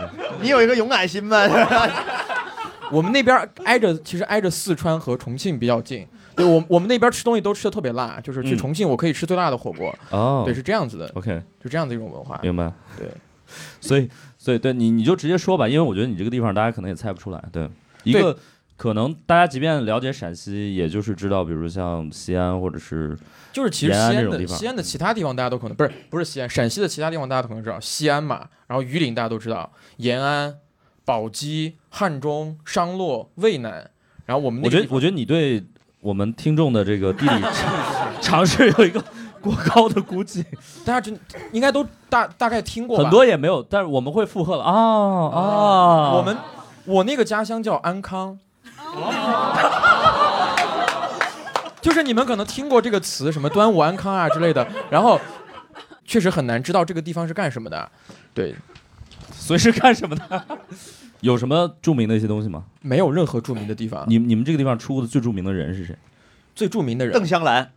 [0.40, 1.36] 你有一个勇敢心吗？
[2.92, 6.06] 我们那边挨着，其实挨着四川和重庆比较近。
[6.36, 9.92] 对我，我们那边吃东西都吃的特别辣，就是去重庆我可以吃最辣的火锅。
[10.10, 11.10] 哦，对，是这样子的。
[11.14, 12.38] OK，就这样的一种文化。
[12.40, 12.72] 明白。
[12.96, 13.08] 对，
[13.80, 14.08] 所以，
[14.38, 17.42] 所以对你，你就直接说吧，因为我觉得你这个地方大家可能也猜不出来。
[17.50, 17.68] 对，
[18.04, 18.38] 一个
[18.80, 23.14] 可能大家即便了解陕西，也就是知道，比如像西安或者是
[23.52, 25.36] 就是其实西安的西安的其他地方。
[25.36, 30.56] 大家都可能不是不是西安，陕西的其他地方大家可能知道西安嘛，然后榆林大家都知道，延安。
[31.04, 33.90] 宝鸡、汉中、商洛、渭南，
[34.26, 35.62] 然后我们我觉得，我觉得你对
[36.00, 37.42] 我们听众的这个地理
[38.22, 39.02] 常识有一个
[39.40, 40.44] 过高的估计，
[40.84, 41.18] 大家真
[41.52, 44.62] 应该都大大概听过，很多也没有，但是我们会附和了。
[44.62, 44.72] 啊。
[44.72, 46.12] 啊！
[46.14, 46.36] 我们
[46.84, 48.38] 我那个家乡叫安康，
[51.81, 55.18] 就是你们可能听过这个词，什么端午安康啊之类的，然后
[56.05, 57.90] 确实很难知道这个地方是干什么的，
[58.35, 58.55] 对，
[59.33, 60.59] 所以是干什么的？
[61.20, 62.64] 有什么著名的一些东西吗？
[62.81, 64.05] 没有任何著名的地方。
[64.09, 65.96] 你你们这个地方出的最著名的人是谁？
[66.55, 67.70] 最著名的人邓香兰，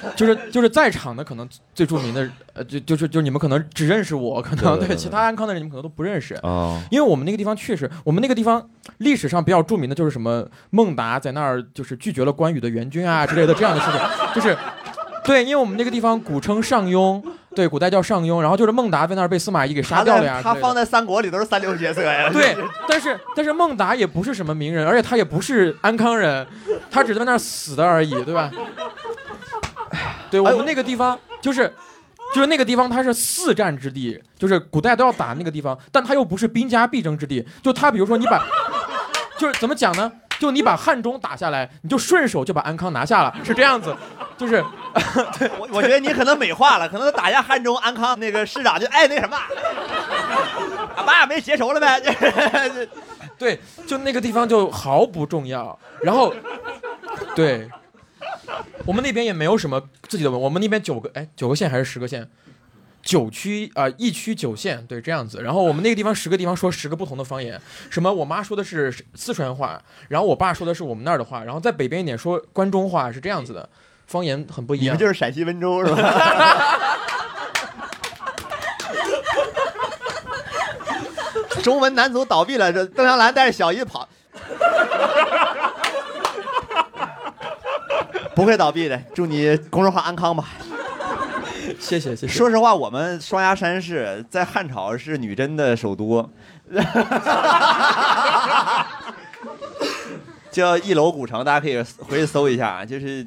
[0.16, 6.80] 就是就是在场的可能最著名的呃就就是就是你们可能只认识我，可能对其他安康的人你们可能都不认识啊。
[6.90, 8.64] 因为我们那个地方确实，我们那个地方
[8.98, 14.00] 历史上比较著名的就是什么孟达在那儿就是拒绝了关羽的援军啊之类的这样的事情，
[14.34, 14.56] 就是
[15.24, 17.22] 对，因为我们那个地方古称上庸。
[17.54, 20.40] 对，古代叫上庸，然后就是孟达在那儿被司马懿给杀掉了呀。
[20.40, 22.30] 他放在在三国里都是三流角色呀。
[22.32, 22.56] 对，
[22.86, 26.46] 但是但是孟达也不是什么名人，而且他也不是安康人，
[26.88, 28.48] 他只是在那儿死的而已，对吧？
[30.30, 31.72] 对我们那个地方就是。
[32.34, 37.42] 就是那个地方，它是四战之地，就是古代都要打那个地方，但它又不是兵家必争之地。
[37.62, 38.44] 就它，比如说你把，
[39.38, 40.12] 就是怎么讲呢？
[40.38, 43.96] 就你把汉中打下来，你就顺手就把安康拿下了，是这样子。
[44.36, 44.62] 就是，
[45.38, 49.38] 对，我我觉得你可能美化了，可能打下汉中，安康那个市长就哎那什么，
[50.96, 51.98] 俺爸没结仇了呗。
[53.38, 55.78] 对，就那个地方就毫不重要。
[56.02, 56.34] 然后，
[57.34, 57.66] 对。
[58.86, 62.28] 我们那边也没有什么自己的文，我们那边九个哎九个县还是十个县，
[63.02, 65.42] 九区啊、一区九县，对这样子。
[65.42, 73.68] 然后我们那个地方十个地方说十个不同的方言，什么我妈说的是四川话，然后我爸说的是我们那儿的话，然后在北边一点说关中话，是这样子的，
[74.06, 74.86] 方言很不一样。
[74.86, 76.02] 你们就是陕西温州是吧？
[81.62, 84.08] 中文男足倒闭了，这邓香兰带着小姨跑。
[88.38, 90.44] 不会倒闭的，祝你公众号安康吧。
[91.80, 92.28] 谢谢谢谢。
[92.28, 96.30] 说实话，我们双鸭山市在汉朝是女真的首都，
[100.52, 102.84] 叫一楼古城，大家可以回去搜一下。
[102.84, 103.26] 就是，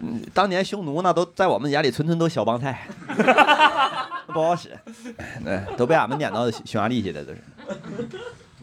[0.00, 2.88] 嗯，当年匈奴那都在我们眼里，村村都小帮菜，
[4.32, 4.70] 不好使，
[5.44, 7.44] 对，都被俺们撵到匈牙利去了，都是。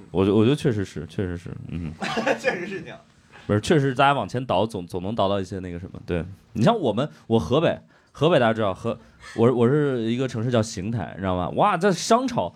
[0.09, 1.93] 我我觉得确实是，确实是，嗯，
[2.41, 2.97] 确实是这样。
[3.47, 5.99] 不是，确实大家往前倒，总总能倒到一些那个什么。
[6.05, 7.79] 对你像我们，我河北，
[8.11, 8.97] 河北大家知道，河
[9.35, 11.49] 我我是一个城市叫邢台，你知道吗？
[11.55, 12.53] 哇，在商朝。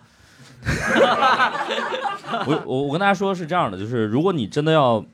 [2.46, 5.04] 我我我跟大家说是这样的，就是如果你真的要，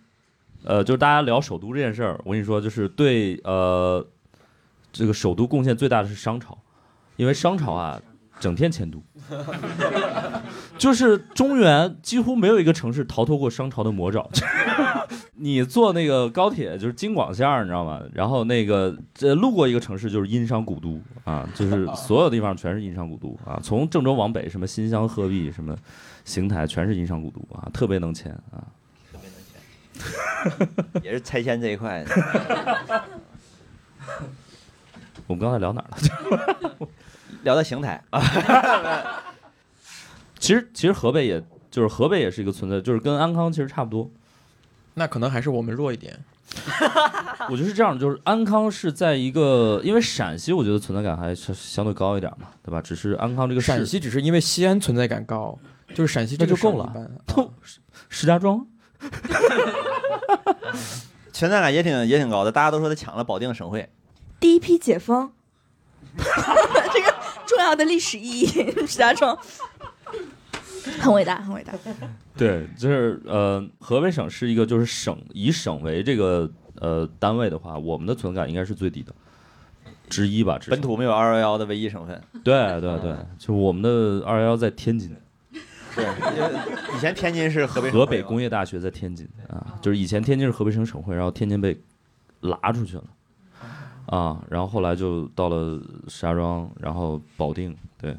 [0.65, 4.07] 呃，就是大家聊首都这件事儿，我跟你说，就是对呃
[4.93, 6.59] 这个首都贡献最大的是商朝，
[7.17, 8.01] 因为商朝啊。
[8.39, 9.03] 整天迁都，
[10.79, 14.29] 就是中原几乎没有一个城市逃脱过商朝的魔爪。
[15.39, 18.01] 你坐那个高铁就是京广线，你知道吗？
[18.15, 23.61] 然后那个这路过一个城市就是殷商古都啊，就是所有地方全是殷商古都啊。
[23.63, 25.77] 从郑州往北，什么新乡、鹤壁、什么
[26.25, 28.65] 邢台，全是殷商古都啊，特别能迁啊。
[29.13, 32.05] 特别能迁， 也是拆迁这一块。
[35.27, 36.89] 我们刚才聊哪儿了？
[37.47, 38.21] 聊到邢台啊，
[40.39, 44.11] 其实其实河北也就是河北也是一个存在，就是跟安康其实差不多。
[44.95, 46.19] 那可能还是我们弱一点。
[47.49, 52.83] 我觉得是这样，就是安康是在一个，因为陕西我觉得存在感还是相对高一点嘛，对吧？
[52.83, 55.57] 只是安康这个陕西只是因为西安存在感高，
[55.95, 56.93] 就是陕西这就够了。
[58.09, 58.67] 石家庄，
[61.33, 63.89] 存在感也挺也挺高的，大家都说他抢了保定省会，
[64.41, 65.31] 第一批解封。
[66.17, 67.15] 这个
[67.47, 68.47] 重要的历史意义，
[68.87, 69.37] 石家庄
[71.01, 71.73] 很伟大，很伟大。
[72.37, 79.13] 对，就是呃，河北省是一个就是省以省为这个呃单位的话，我们的存在感应该是最低的
[80.09, 80.59] 之一吧。
[80.69, 82.23] 本土没有二幺幺的唯一省份。
[82.45, 85.17] 对对对，就我们的二幺幺在天津。
[85.95, 86.05] 对，
[86.95, 91.81] 以前天津是河北河北工业大学在天津啊，就是以前天津是河北省省会，然后天津被
[92.41, 93.05] 拉出去了。
[94.07, 98.17] 啊，然后后来就到了石家庄，然后保定，对，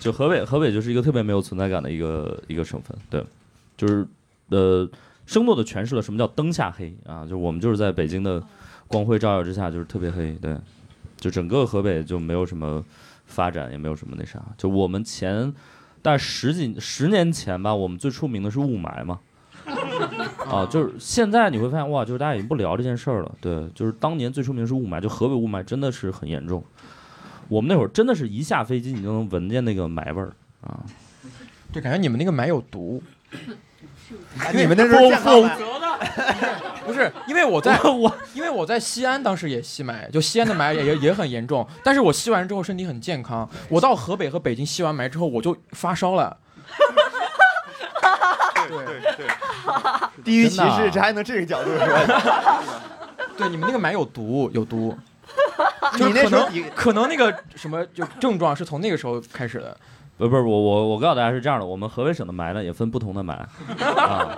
[0.00, 3.24] 就河北，河北就是一个特别没有存在感的一个一个省份，对，
[3.76, 4.06] 就是
[4.48, 4.88] 呃，
[5.24, 8.42] 生动的诠释了什么叫灯下黑啊，就我们就是在北京的
[8.86, 10.56] 光辉照耀之下，就是特别黑，对，
[11.16, 12.84] 就整个河北就没有什么
[13.26, 15.54] 发展，也没有什么那啥，就我们前
[16.02, 19.20] 大十几十年前吧，我们最出名的是雾霾嘛。
[20.50, 23.32] 啊，就是现在你会发现哇，就是大家已经不聊这件事儿了。
[23.40, 26.64] 对，就是当年最出名是雾霾，就河北雾霾真的是很严重。
[27.48, 30.84] 我们那会儿真的是一下飞机你就能闻见那个霾味儿啊。
[31.72, 33.02] 对，感觉你们那个霾有毒。
[34.54, 35.98] 你们那是否否则的？
[36.86, 41.66] 不是，因为我在我因为我在西安当时也吸霾，就西安的霾也也也很严重。
[41.84, 43.46] 但是我吸完之后身体很健康。
[43.68, 46.34] 我到河北和北京吸完霾之后我就发烧了。
[48.68, 49.26] 对对对，
[50.22, 51.86] 地域歧视，这还能这个角度说？
[53.36, 54.96] 对，你们那个霾有毒，有毒。
[55.98, 59.76] 你那时候可能那个什么就症状是从那个时候开始的。
[60.18, 63.34] 不不是，我我我告诉大家是这样的，我们河北省的霾呢也分不同的霾，
[63.96, 64.36] 啊，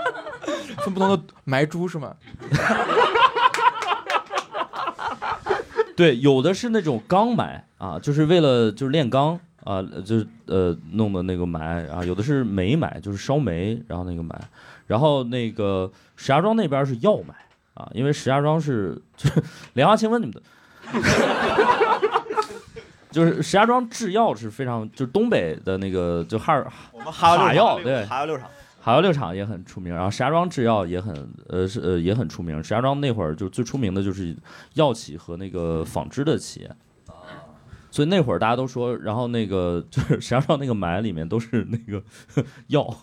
[0.85, 2.15] 分不同的霾猪是吗？
[5.97, 9.41] 对，有的是那种钢霾啊，就是为了就是炼钢。
[9.71, 14.35] 啊，就是呃弄的那个霾啊，有的是煤霾，就是烧煤，然后那个霾，
[14.89, 17.31] 然后那个石家庄那边是药霾
[17.75, 19.41] 啊，因为石家庄是就是
[19.75, 20.43] 莲花清瘟你们的，
[23.13, 32.61] 就是石家庄制药是非常，就是东北的那个就哈尔我们哈哈药药对哈药六厂，哈药六厂也很出名，然后石家庄制药也很呃是呃也很出名。
[32.61, 34.37] 石家庄那会儿就最出名的就是
[34.75, 36.71] 药企和那个纺织的企业。
[37.91, 42.03] 所以那会儿大家都说，然后那个 就是石家庄那个霾里面都是那个
[42.69, 42.95] 药，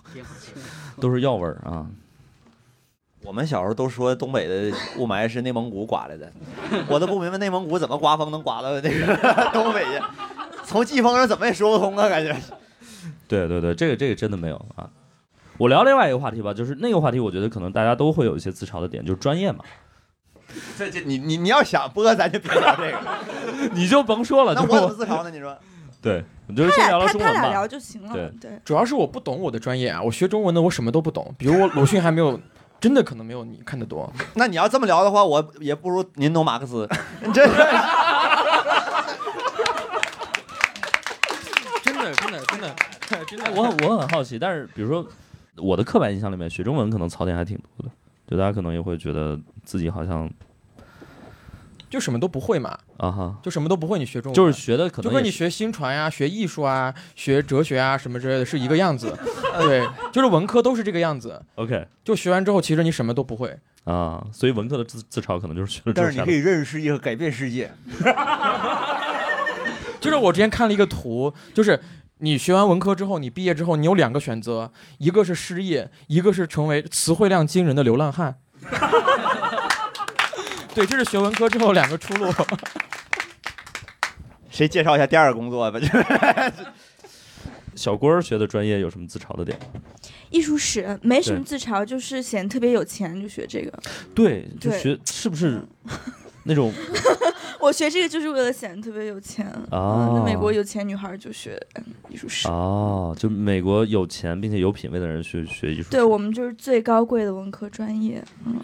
[0.99, 1.87] 都是药味儿啊。
[3.23, 6.31] 我们小时候都说东北的雾霾是内蒙古刮来的，
[6.87, 10.01] 我都不明白内蒙古怎么刮风能刮到那个东北去，
[10.63, 12.33] 从季风上怎么也说不通啊，感觉。
[13.27, 14.89] 对对对，这个这个真的没有啊。
[15.57, 19.65] 我聊另外一个话题吧，就是那个话题，我觉得可能大家都会有一些自嘲的点，就是专业嘛。
[20.77, 22.99] 这这你你你要想播，咱就别聊这个。
[23.73, 25.29] 你就甭说了，那就我怎么自嘲呢？
[25.31, 25.57] 你说？
[25.99, 27.49] 对，你就是先聊俩他他俩聊中文吧。
[27.49, 28.13] 聊就行了。
[28.13, 32.39] 对对，主要是我不懂我的专业啊，我学中文的我什么都不懂，比如我鲁迅还没有，
[32.79, 34.11] 真的可能没有你看得多。
[34.35, 36.87] 那你要这么聊的话，我也不如您懂马克思。
[37.33, 37.47] 这
[41.83, 42.75] 真的真的真的
[43.25, 45.05] 真的，我我很好奇，但是比如说
[45.57, 47.91] 我的刻板印象里面，学中文可能槽点还挺多的，
[48.27, 50.29] 就大家可能也会觉得自己好像
[51.89, 59.17] 就什么都不会嘛，啊哈，就什么都不会，你学中文就是学的可能就跟你学新传呀、学艺术啊、学哲学啊什么之类的是一个样子。
[59.59, 61.41] 对，就是文科都是这个样子。
[61.55, 63.57] OK 就学完之后，其实你什么都不会。
[63.85, 67.71] 啊，所以文科的自自嘲可能就是学了但是你可以认识世界和改变世界。
[70.01, 71.79] 就是我之前看了一个图，就是
[72.17, 78.35] 你学完文科之后，你毕业之后，你有两个选择，一个是失业，一个是成为词汇量惊人的流浪汉。
[80.77, 82.31] 对，这是学文科之后两个出路。
[84.47, 85.79] 谁介绍一下第二个工作吧？
[87.73, 89.57] 小郭儿学的专业有什么自嘲的点？
[90.29, 93.73] 艺术史没什么自嘲，就是显得特别有钱，就学这个。
[94.13, 95.59] 对，就学是不是
[96.45, 96.71] 那种
[97.59, 99.47] 我学这个就是为了显得特别有钱。
[99.71, 102.47] 哦嗯，那美国有钱女孩就学嗯艺术史。
[102.47, 105.89] 哦，就美国有钱并且有品位的人学学艺术史？
[105.89, 108.23] 对我们就是最高贵的文科专业。
[108.45, 108.61] 嗯，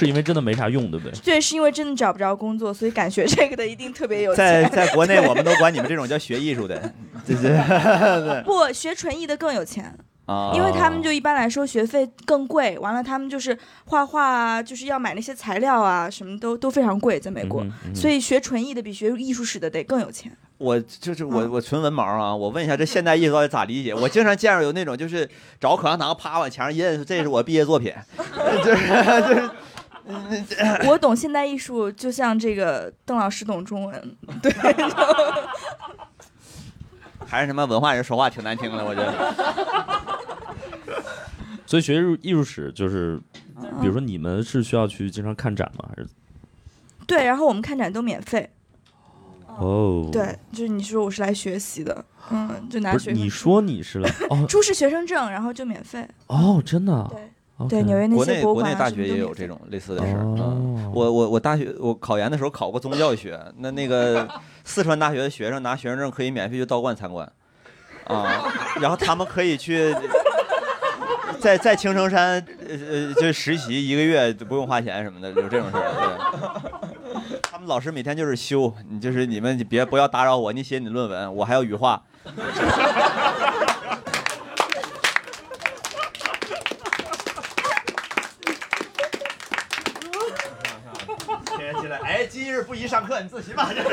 [0.00, 1.18] 是因为真的没啥用，对不对？
[1.20, 4.72] 对，是因为真的找不着工作，所以敢学这个的一定特别有在钱。
[4.72, 6.76] 在国内，我们都管你们这种叫学艺术的，
[7.26, 9.84] 对对对不，学纯艺的更有钱。
[10.26, 17.64] 啊因为他们就一般来说学费更贵，完了他们就是画画啊，就是要买那些材料啊，什么都都非常贵，在美国。
[17.64, 20.30] 嗯嗯所以学纯艺的比学艺术史的得更有钱。
[20.58, 22.36] 我就是我，嗯我纯文盲啊！
[22.36, 23.92] 我问一下，这现代艺术到底咋理解？
[23.96, 27.92] 我经常见着有那种就是找口香糖啪往墙上印，这是我毕业作品，
[28.62, 29.50] 就是就是
[30.88, 34.16] 我懂现代艺术，就像这个邓老师懂中文。
[34.42, 34.52] 对，
[37.26, 39.14] 还是什么文化人说话挺难听的，我觉得。
[41.66, 43.20] 所以学艺术史就是，
[43.80, 45.88] 比如嗯说你们是需要去经常看展吗？
[45.88, 46.08] 还是
[47.06, 48.48] 对，然后我们看展都免费。
[49.46, 56.06] 哦？，对，就是你说我是来学习的，嗯，就拿学生你说你是来哦出示学生证，然后就免费。
[56.26, 57.30] 哦，真的啊对
[57.68, 60.24] 对，纽约那国内国内大学也有这种类似的事儿。
[60.92, 64.28] 我我我大学我考研的时候考过宗教学，那那个
[64.64, 67.30] 四川大学的学生拿学生证可以免费去道观参观，
[68.04, 69.94] 啊，然后他们可以去
[71.38, 75.90] 在在青城山呃呃就实习一个月不用花钱什么的，有这种事儿。
[75.92, 82.02] 对，他们老师每天就是修，你就是你们别不要打扰我，你写你的论文，我还要羽化。
[91.56, 93.70] 天起来，哎，今日不宜上课，你自习吧。
[93.72, 93.88] 这是，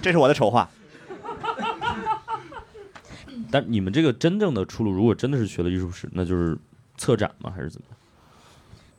[0.00, 0.70] 这是我的丑话。
[3.50, 6.56] 但你们这个真正的出路，如果真的是学了艺术史，那就是
[6.96, 7.52] 策展吗？
[7.54, 7.96] 还是怎么样？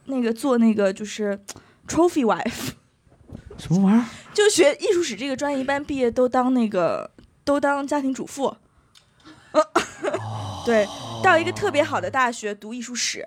[0.06, 1.40] 那个做那个就是
[1.88, 2.72] trophy wife，
[3.58, 4.04] 什么玩意儿？
[4.34, 7.10] 就学艺术史这个专业，一般毕业都当那个
[7.46, 8.58] 都当家庭主妇。
[10.66, 10.86] 对，
[11.24, 13.26] 到一个特别好的大学读艺术史，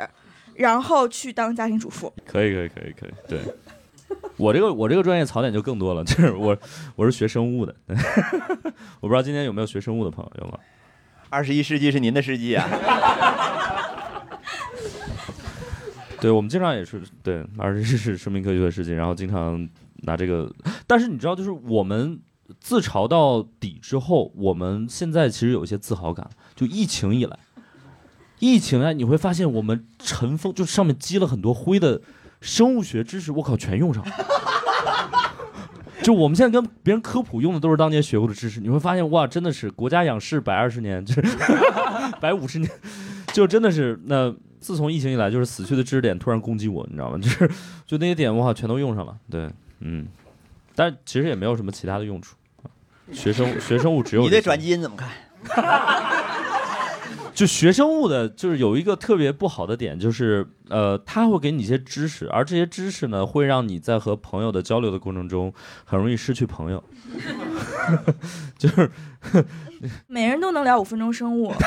[0.55, 2.13] 然后去当家庭主妇。
[2.27, 3.11] 可以，可以，可以，可以。
[3.29, 3.41] 对，
[4.37, 6.57] 我这个我这个专业槽点就更多了，就是我
[6.97, 7.75] 我是学生物的，
[9.01, 10.59] 我不知道今天有没有学生物的朋友有吗？
[11.31, 12.69] 二十一世纪是您的世纪啊！
[16.21, 19.69] 对，我们经常也是对，而且是生命科学的世纪，然后经常
[20.03, 20.51] 拿这个，
[20.87, 22.21] 但是你知道，就是我们
[22.61, 26.31] 自嘲到底之后，我们现在其实有一些自豪感。
[26.55, 27.39] 就疫情以来，
[28.39, 32.01] 疫情啊，你会发现我们尘封，就上面积了很多灰的
[32.45, 34.13] 生物学知识，我靠，全用上了。
[36.03, 41.23] 就我们现在跟别人科普用的都是当年学过的知识，你会发现哇，真的是国家养士百二十年，就是
[42.21, 42.71] 百五十年，
[43.33, 44.31] 就真的是那
[44.61, 47.17] 自从疫情以来，就是死去的知识点突然攻击我，你知道吗？
[47.23, 47.51] 就是
[47.87, 49.17] 就那些点我靠，全都用上了。
[49.31, 49.49] 对，
[49.81, 50.07] 嗯，
[50.75, 52.37] 但其实也没有什么其他的用处。
[53.11, 55.09] 学生学生物只有你对转基因怎么看？
[57.35, 65.53] 就学生物的，就是有一个特别不好的点，就是呃，他会给你一些知识，而这些知识呢，会让你在和朋友的交流的过程中，
[65.85, 66.83] 很容易失去朋友。
[68.57, 68.91] 就是
[70.07, 71.53] 每人都能聊五分钟生物，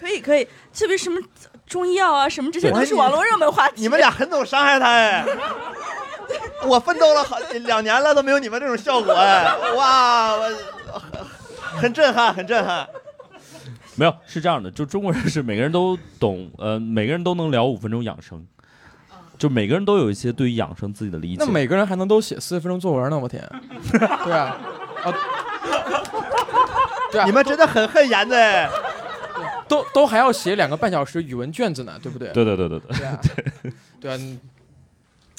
[0.00, 1.20] 可以可以，特别什么
[1.66, 3.82] 中医药啊，什么这些对都是网络热门话题。
[3.82, 5.24] 你们俩很懂伤害他哎。
[6.66, 10.52] 我奋斗了好两年了都没有你们这种效果哎，哇，我
[11.76, 12.88] 很震撼，很震撼。
[13.96, 18.46] 没有是这样的，就中国人是每个人都懂， 呃，每个人都能聊五分钟养生，
[19.36, 21.44] 就每个人都有一些对于养生自己的理解。
[21.44, 23.18] 那每个人还能都写四十分钟作文呢？
[23.18, 23.42] 我天，
[23.90, 24.56] 对啊，
[25.02, 25.12] 啊，
[27.10, 28.70] 对啊，你们真的很恨严的哎。
[29.68, 32.32] 都都还要写两个半小时语文卷子呢，对不对？
[32.32, 33.20] 对对对对对，对啊，
[34.00, 34.40] 对啊，嗯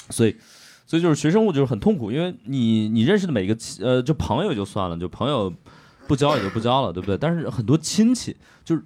[0.08, 0.36] 所以，
[0.86, 5.52] 所以就是学生物就是很痛苦，因为你你认识的每个呃，就朋友就算了，就朋友
[6.10, 7.16] 不交也就不交了，对不对？
[7.16, 8.82] 但是很多亲戚就是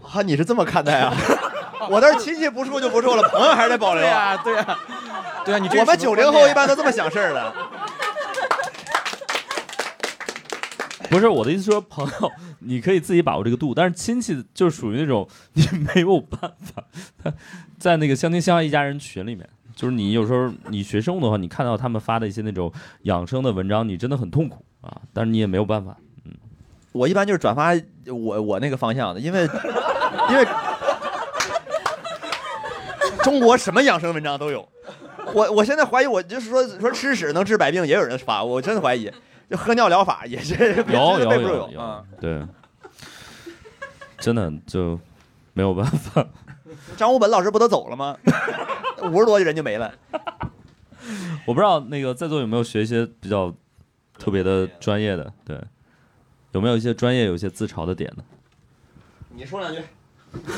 [0.00, 1.12] 啊，你是这么看待啊？
[1.90, 4.02] 我倒是亲戚不处就不处了，朋友还是得保留。
[4.04, 4.78] 对呀，对呀，
[5.44, 7.52] 对啊，你这我们九零后一般都这么想事儿的。
[11.10, 16.84] 不是我的意思说朋友，你可以自己把握这个度，但是亲戚就属于那种你没有办法，
[17.24, 17.34] 他
[17.76, 19.48] 在那个相亲相爱一家人群里面。
[19.74, 22.72] 就是你有时候你学生物的话，你看到他们发的一些那种
[23.02, 25.96] 养生的文章，你真的很痛苦啊，但是你也没有办法。
[26.92, 27.72] 我一般就是转发
[28.06, 29.48] 我我那个方向的，因为
[30.30, 30.46] 因为
[33.22, 34.66] 中国什么养生文章都有。
[35.34, 39.12] 我我现在怀疑，我就是说说吃屎能治百病，也有人发，我真的怀疑。
[39.50, 42.02] 就喝尿疗法也是有 有有有啊。
[42.20, 42.42] 对，
[44.18, 44.98] 真的就
[45.52, 46.26] 没有办法。
[46.96, 48.16] 张武本老师不都走了吗？
[49.10, 49.92] 五十多人就没了。
[51.46, 53.52] 我不知道那个在座有没有学一些比较
[54.18, 55.58] 特别的专业的，对，
[56.52, 58.22] 有没有一些专业有一些自嘲的点呢？
[59.34, 59.82] 你说两句。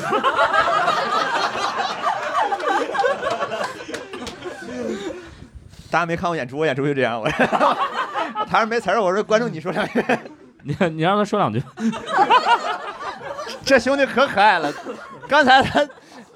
[5.91, 7.19] 大家没看过演出，我演出就这样。
[7.19, 7.27] 我
[8.47, 10.03] 台上没词儿，我说观众你说两句。
[10.63, 11.61] 你 你让他说两句。
[13.65, 14.71] 这兄弟可可爱了，
[15.27, 15.87] 刚才他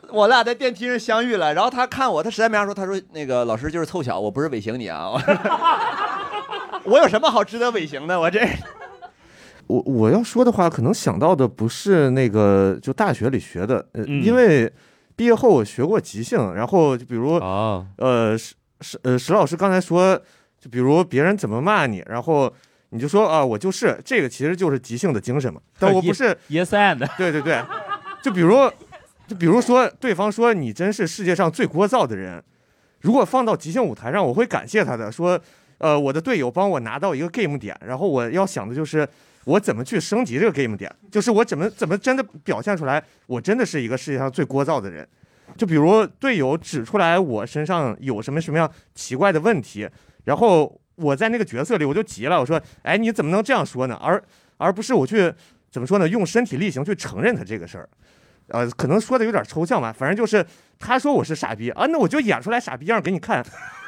[0.10, 5.22] 我俩在电梯上相遇了，然后他看我，他实在没啥说，他说那个老师就是凑巧，我不是尾行你啊，我
[6.84, 8.20] 我有什么好值得尾行的？
[8.20, 8.40] 我这
[9.68, 14.72] 我我要说的话，可能想到的不是那个就大学里学的，呃，嗯因为
[15.16, 20.16] 毕业后我学过即兴，然后就比如啊，呃石石呃石老师刚才说，
[20.60, 22.54] 就比如别人怎么骂你，然后
[22.90, 25.60] 你就说啊我就是这个，其实就是即兴的精神嘛。
[25.80, 27.64] 但我不是 Yes and，对对对，
[28.22, 28.56] 就比如
[29.28, 32.44] 就比如说对方说你真是世界上最聒噪的人，
[33.02, 35.40] 如果放到即兴舞台上，我会感谢他的，说
[35.80, 39.08] 呃我的队友帮我拿到一个 game 点，然后我要想的就是。
[39.46, 40.94] 我怎么去升级这个 game 点？
[41.10, 45.08] 就是我怎么怎么真的表现出来，我真的是一个世界上最聒噪的人。
[45.56, 49.88] 就比如队友指出来我身上有什么什么样奇怪的问题，
[50.24, 54.22] 然后我在那个角色里我就急了，我说：“哎，你怎么能这样说呢？”而
[54.58, 55.32] 而不是我去
[55.70, 56.10] 怎么说呢？
[56.10, 57.88] 用身体力行去承认他这个事儿。
[58.48, 60.46] 呃，可能说的有点抽象吧，反正就是
[60.80, 63.46] 他说我是傻逼啊，那我就演出来傻逼样给你看。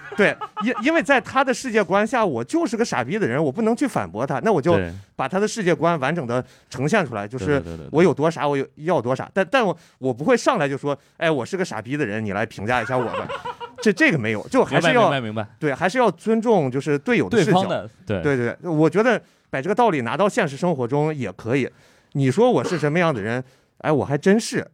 [0.16, 4.80] 对，因因为在他的世界观下，我就是个傻逼的人，我不能去反驳他，那我就，
[5.16, 13.28] 把他的世界观完整的呈现出来，就就是我有多傻，我有要多傻，但但我我不会上来就说，哎，我是个傻逼的人，你来评价一下我吧，
[13.82, 17.64] 这这个没有，就还是要明白明白，对，还是要尊重就是队友的视角，
[18.06, 21.70] 对对对，我觉得把这个道理拿到现实生活中也可以。
[22.14, 23.44] 你说我是什么样的人，
[23.80, 24.66] 哎，我还真是，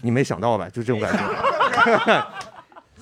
[0.00, 0.68] 你没想到吧？
[0.68, 2.26] 就这种感觉。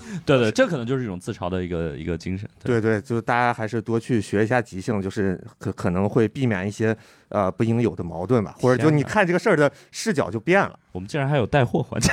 [0.24, 2.48] 对对，这可能就是一种自嘲的一个一个精神。
[2.62, 6.96] 对对，就是大家还是多去学一下即兴，就是可可能会避免一些
[7.28, 10.78] 呃不应有的矛盾吧，或者就你看这个事儿的视角就变了。
[10.92, 12.12] 我们竟然还有带货环节，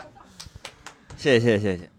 [1.16, 1.90] 谢谢谢谢谢谢。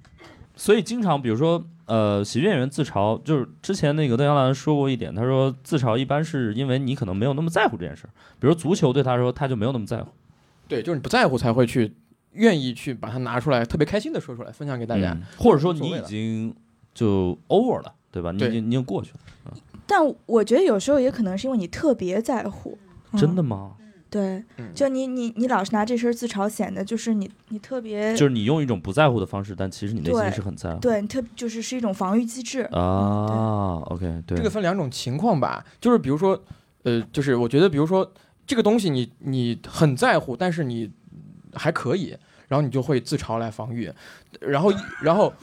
[0.55, 8.09] 所以经常比如说呃，喜剧演员自嘲，就是之前那个邓阳兰说过一点，他说自嘲一般是因为你可能没有那么在乎这件事儿，
[8.39, 10.09] 比如足球对他说他就没有那么在乎，
[10.67, 11.93] 对，就是你不在乎才会去
[12.37, 15.11] 愿意去把它拿出来，特别开心的说出来，分享给大家。
[15.13, 16.55] 嗯或者说你已经
[16.93, 18.31] 就 over 了，对吧？
[18.31, 19.53] 你已经你已经过去了，
[19.85, 22.77] 但我觉得有时候也可能是因为你特别在乎，
[23.11, 23.73] 嗯真的吗？
[24.09, 30.79] 对，嗯就你你你老是拿这事儿自嘲，显得就是你你特别就是你用一种不在乎的方式，但其实你内心是很在乎。
[30.79, 32.61] 对你特就是是一种防御机制。
[32.71, 36.41] 啊，OK，对，这个分两种情况吧，就是比如说，
[36.83, 38.09] 呃，就是我觉得，比如说
[38.45, 40.89] 这个东西你你很在乎，但是你
[41.53, 42.15] 还可以，
[42.47, 43.91] 然后你就会自嘲来防御，
[44.39, 45.33] 然后然后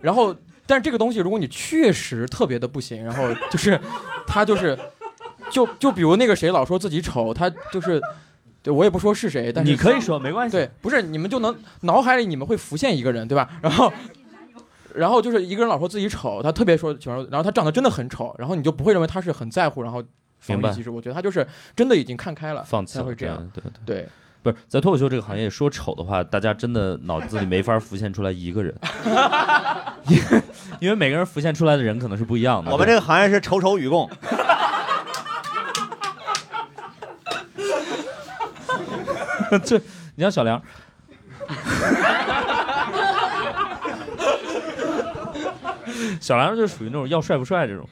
[0.00, 0.34] 然后
[0.66, 3.80] 但是这个东西，如果你确实特别的不行，然后就是
[4.26, 4.78] 他就是
[5.50, 8.00] 就就比如那个谁老说自己丑，他就是
[8.62, 10.56] 对我也不说是谁，但是你可以说没关系。
[10.56, 13.48] 对，不是你们就能脑海里你们会浮现一个人，对吧？
[13.62, 13.92] 然后。
[14.94, 20.04] 然后就是一个人老说自己丑，他特别说喜欢，然后他长得真的很丑，然后你就不会认为他是很在乎，然后
[20.38, 23.50] 防御机制我觉得他就是真的已经看开了，放弃才会这样。
[23.54, 24.08] 对对对，
[24.42, 28.74] 不是在脱口秀这个行业说丑的话，大家真的脑子里没法浮现出来一个人，
[30.08, 30.42] 因为
[30.80, 32.72] 因为每个人浮现出来的人可能是不一样的。
[32.72, 34.10] 我们这个行业是丑丑与共。
[39.64, 39.76] 这
[40.16, 40.60] 你像小梁，
[46.20, 47.88] 小梁就属于那种要帅不帅这种。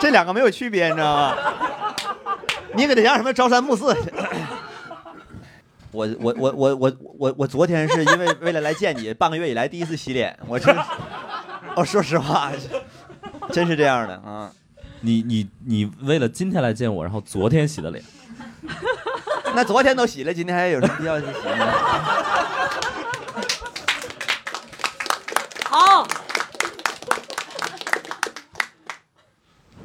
[0.00, 1.34] 这两个没有区别，你知道吗？
[2.74, 3.94] 你给他像什么朝三暮四。
[5.92, 10.74] 我我我我我我我昨天是因为为了来见你，半个月以来第一次洗脸，我真，
[11.76, 12.50] 哦，说实话，
[13.52, 14.50] 真是这样的啊。
[15.02, 18.02] 你你你为了今天来见我，然后昨天洗的脸，
[19.54, 21.72] 那昨天都洗了，今天还有什么必要去洗呢？
[25.68, 26.06] 好，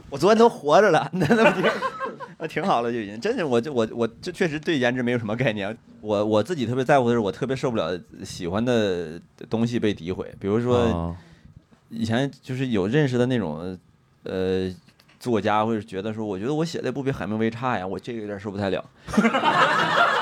[0.09, 1.71] 我昨天都活着了， 那那不挺
[2.39, 3.19] 那挺好了就已经。
[3.19, 5.75] 真是，我就我我这确实对颜值没有什么概念。
[6.01, 10.33] 我我自己特别在乎的是，我特别受不了喜欢的东西被诋毁。
[10.39, 11.15] 比如说，啊
[11.89, 13.77] 以前就是有认识的那种
[14.23, 14.69] 呃
[15.19, 18.83] 作家，会觉得说，我觉得我写的不比海明威差呀，我这个有点受不太了。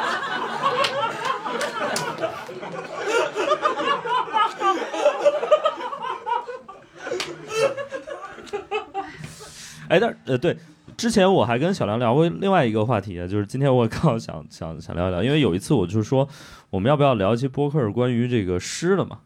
[9.88, 10.58] 哎，但是呃，对，
[10.98, 16.28] 之前我还跟小梁聊过另外一个话题啊，就是今天我 刚好想想想聊一聊，因为有一次我就是说，
[16.70, 19.20] 我们要不要聊一期播客是关于这个诗的嘛？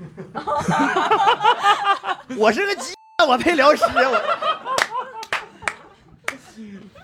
[2.38, 2.94] 我是个鸡，
[3.28, 4.22] 我配聊诗，我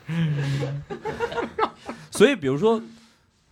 [2.11, 2.80] 所以比如说，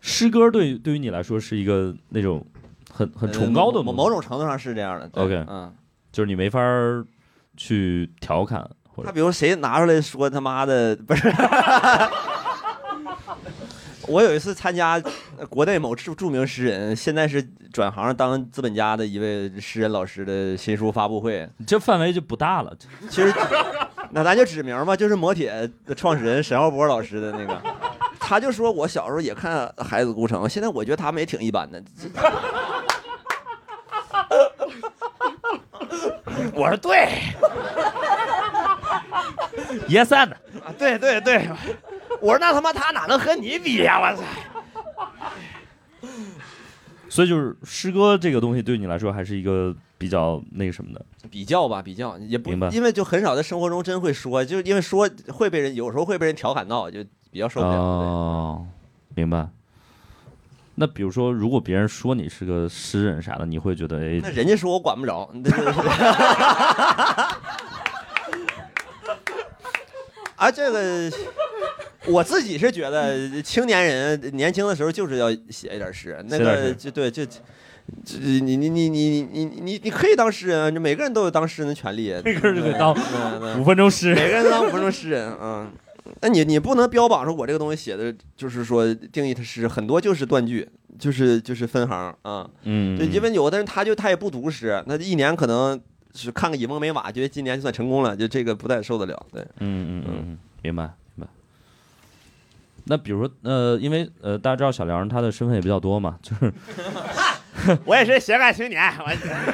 [0.00, 2.44] 诗歌对对于你来说是一个那种
[2.90, 5.08] 很很崇高的某某种程度上是这样的。
[5.08, 5.72] 对 OK 嗯，
[6.12, 7.04] 就是你没法儿
[7.56, 8.68] 去调侃
[9.02, 11.32] 他比如谁拿出来说他妈的不是。
[14.06, 15.02] 我有一次参加
[15.38, 17.42] 呃国内某著著名诗人，现在是
[17.72, 21.48] 转行当资本家的一位诗人老师的新书发布会。
[21.66, 22.70] 这范围就不大了。
[23.08, 23.32] 其实，
[24.10, 27.58] 那咱就指名吧，就是磨铁的创始人沈浩波老师的那个，
[28.20, 31.82] 他就说我小时候也看《孩子孤城》，现在我觉得他们也挺一般的。
[36.52, 37.08] 我说对，
[39.88, 40.32] Yes and
[40.64, 41.46] 啊，对对对，
[42.20, 44.22] 我说那他妈他哪能和你比呀、我操！
[47.08, 51.04] 所以就是诗歌这个东西对你来说还是一个比较那个什么的。
[51.30, 57.72] 比较吧，比较也不明白，因为就很少在生活中真会说，就是因为说会被人有时候会被人调侃到，就比较受不了。
[57.74, 58.66] 哦，
[59.14, 59.48] 明白。
[60.76, 65.30] 那比如说，如果别人说你是个诗人啥的，你会觉得哎那，人家说我管不着，
[70.36, 71.10] 啊，这个
[72.06, 77.38] 我自己是觉得青年人年轻的时候就是要写一点诗，那个就对，就就
[78.18, 82.92] 你你你你你你你可以当诗人，就每个人都有当诗人的权利，每个人就得当
[83.60, 85.70] 五分钟诗人，每个人当五分钟诗人，嗯。
[86.20, 90.68] 那你你不能标榜说我这个东西写的就是说定义它是很多就是断句，
[90.98, 95.80] 就是就是分行啊，嗯，对，因为有的人他就他也不读诗，那一年可能
[96.14, 99.26] 是看个以梦美马，觉得今年就算成功了，就这个不太受得了。
[99.32, 100.84] 对，嗯嗯嗯嗯，明白
[101.16, 101.32] 明白。
[102.84, 106.52] 那比如说，呃，因为呃，大家知道小梁他的身份也比较多嘛，就是
[107.84, 109.10] 我也是斜杠青年，我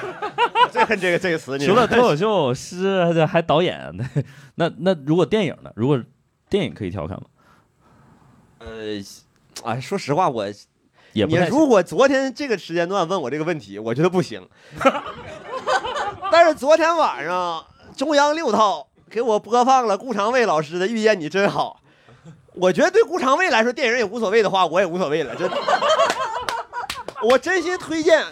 [0.71, 1.59] 最恨这个这个词。
[1.59, 3.97] 除了脱口秀、是，还还导演。
[3.97, 4.25] 对
[4.57, 5.73] 那那如果电影呢？
[5.77, 6.03] 如果
[6.49, 7.25] 电影可以调侃吗？
[8.59, 9.01] 呃，
[9.65, 10.47] 哎，说实话，我
[11.13, 14.47] 也你如果昨天这个时间段问我这个问题，我觉得不行。
[16.33, 17.65] 但是昨天晚上
[17.97, 21.81] 中央六套给我播放了顾长卫老师的《遇见你真好》，
[22.55, 25.35] 我觉得对顾长卫来说，电影也无所谓的话，我也无所谓了。
[25.35, 25.57] 真的，
[27.23, 28.25] 我真心推荐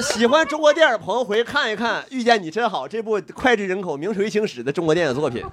[0.00, 5.44] 喜欢中国电影的朋友回去看一看《遇见你真好》这部脍炙人口、名垂青史的中国电影作品。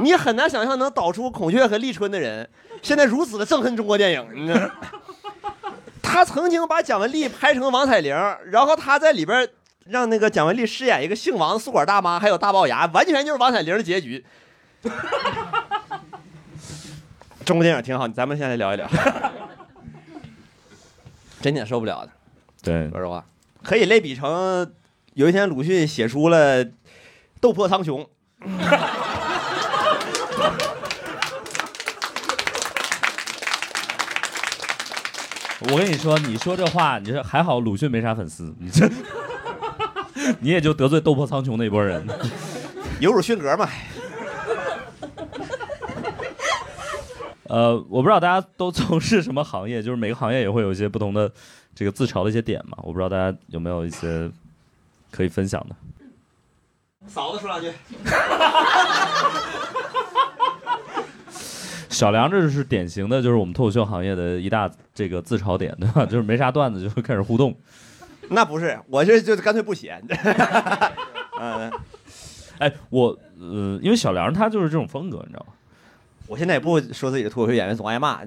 [0.00, 2.48] 你很难想象能导出孔雀和立春的人，
[2.80, 4.26] 现在如此的憎恨中国电影。
[4.34, 4.60] 你知道。
[6.02, 8.14] 他曾经把蒋雯丽拍成王彩玲，
[8.46, 9.48] 然后他在里边
[9.86, 14.24] 让那个蒋雯丽饰演一个姓王的宿管大妈，还有大龅牙，完全就是王彩玲的结局。
[17.44, 18.88] 中国电影挺好，咱们现在聊一聊，
[21.42, 22.10] 真挺受不了的。
[22.62, 23.24] 对说实话，
[23.62, 24.72] 可以类比成
[25.14, 26.64] 有一天鲁迅写出了
[27.40, 28.04] 《斗破苍穹》。
[35.70, 38.88] 我跟你说，你说这话，你说还好，鲁迅没啥粉丝，你这
[40.40, 42.06] 你也就得罪斗破苍穹那波人。
[43.00, 43.68] 有辱勋格嘛？
[47.44, 51.30] 呃，我不知道大家都从事什么行业，就是每个行业也会有一些不同的
[51.74, 52.78] 这个自嘲的一些点嘛。
[52.82, 54.30] 我不知道大家有没有一些
[55.10, 55.76] 可以分享的。
[57.06, 57.70] 嫂子说两句。
[61.90, 66.06] 小梁这是典型的，就是我们脱口秀行业的一大这个自嘲点，对吧？
[66.06, 67.54] 就是没啥段子就会开始互动。
[68.32, 70.00] 那不是，我这就干脆不写。
[71.40, 71.70] 嗯，
[72.58, 75.52] 哎，我呃，因为小梁他就是这种风格，你知道吗？
[76.28, 78.20] 我现在也不说自己是脱口秀演员，总挨骂。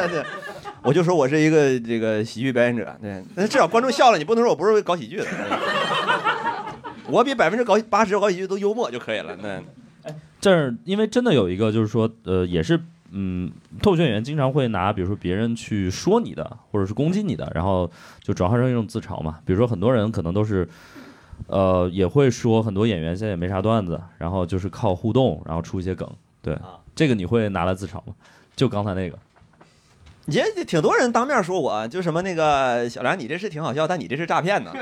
[0.82, 5.26] 我就说我是一个这个喜剧表演者，对，那至少观众笑了，你不能说我不是搞喜剧的。
[7.06, 9.36] 我比百分之搞八十搞喜剧都幽默就可以了。
[9.42, 9.62] 那。
[10.40, 12.80] 这儿因为真的有一个，就是说，呃，也是，
[13.12, 13.50] 嗯，
[13.82, 17.90] 脱口秀演员经常会拿，比如说别人去说你的，或者是攻击你的，然后
[18.20, 19.38] 就转化成一种自嘲嘛。
[19.44, 20.68] 比如说很多人可能都是，
[21.48, 26.08] 呃，也会说很多演员现在也没啥段子，然后就是靠互动，然后出一些梗。
[26.42, 26.58] 对，
[26.94, 28.14] 这个你会拿来自嘲吗？
[28.54, 29.18] 就刚才那个，
[30.26, 34.72] 也挺多人当面说我，就什么那个小梁，你这是挺好笑，但你这是诈骗呢。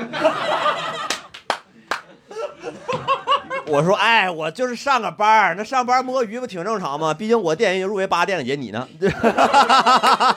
[3.69, 7.13] 我说，哎，我就是上个班儿，那上班摸鱼不挺正常吗？
[7.13, 8.87] 毕竟我电影入围八电影节，你呢？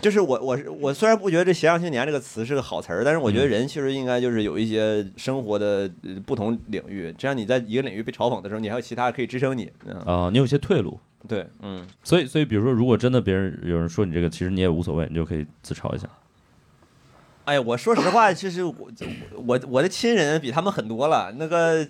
[0.00, 5.90] 就是我，我是我，虽然不觉得这“斜阳青年”这个词是个好词儿，但是我觉得人其实应该就是有一些生活的
[6.26, 9.72] 不同领域，这样你在一个领域被嘲讽的时候，你还有其他可以支撑你。
[10.04, 11.00] 啊，你有些退路。
[11.26, 11.86] 对，嗯。
[12.02, 16.06] 所以，所以，比如说，如果真的别人有人说你这个，其实你也无所谓，你就可以自嘲一下。
[17.44, 18.74] 哎，我说实话，其实我
[19.46, 21.30] 我我的亲人比他们很多了。
[21.36, 21.86] 那个，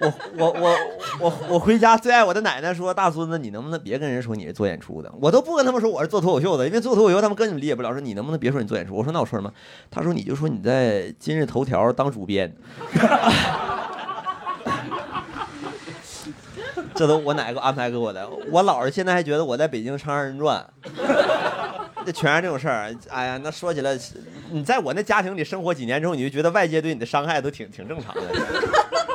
[0.00, 0.76] 我我我
[1.20, 7.92] 我我回家最爱我的奶奶说：“大孙子，你能不能别跟人说你是做演出的？”我都不跟他们说我是做脱口秀的，因为做脱口秀他们根本理解不了。
[7.92, 8.96] 说你能不能别说你做演出？
[8.96, 9.52] 我说那我说什么？
[9.90, 12.52] 他说你就说你在今日头条当主编。
[16.96, 18.28] 这都我奶给我安排给我的。
[18.50, 20.66] 我姥儿现在还觉得我在北京唱二人转。
[22.04, 23.98] 这全是这种事儿，哎呀，那说起来，
[24.50, 28.22] 你在我那家庭里生活几年之后，你就觉得外界对你的伤害都挺挺正常的。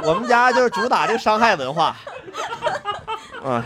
[0.04, 1.96] 我们家就是主打这个伤害文化。
[3.46, 3.64] 哎，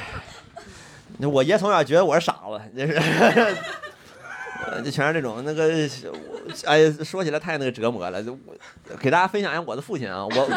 [1.22, 2.94] 我爷从小觉得我是傻子，就是，
[4.84, 5.72] 就全是这种那个，
[6.66, 8.24] 哎，说起来太那个折磨了。
[8.28, 10.50] 我给大家分享一下我的父亲啊，我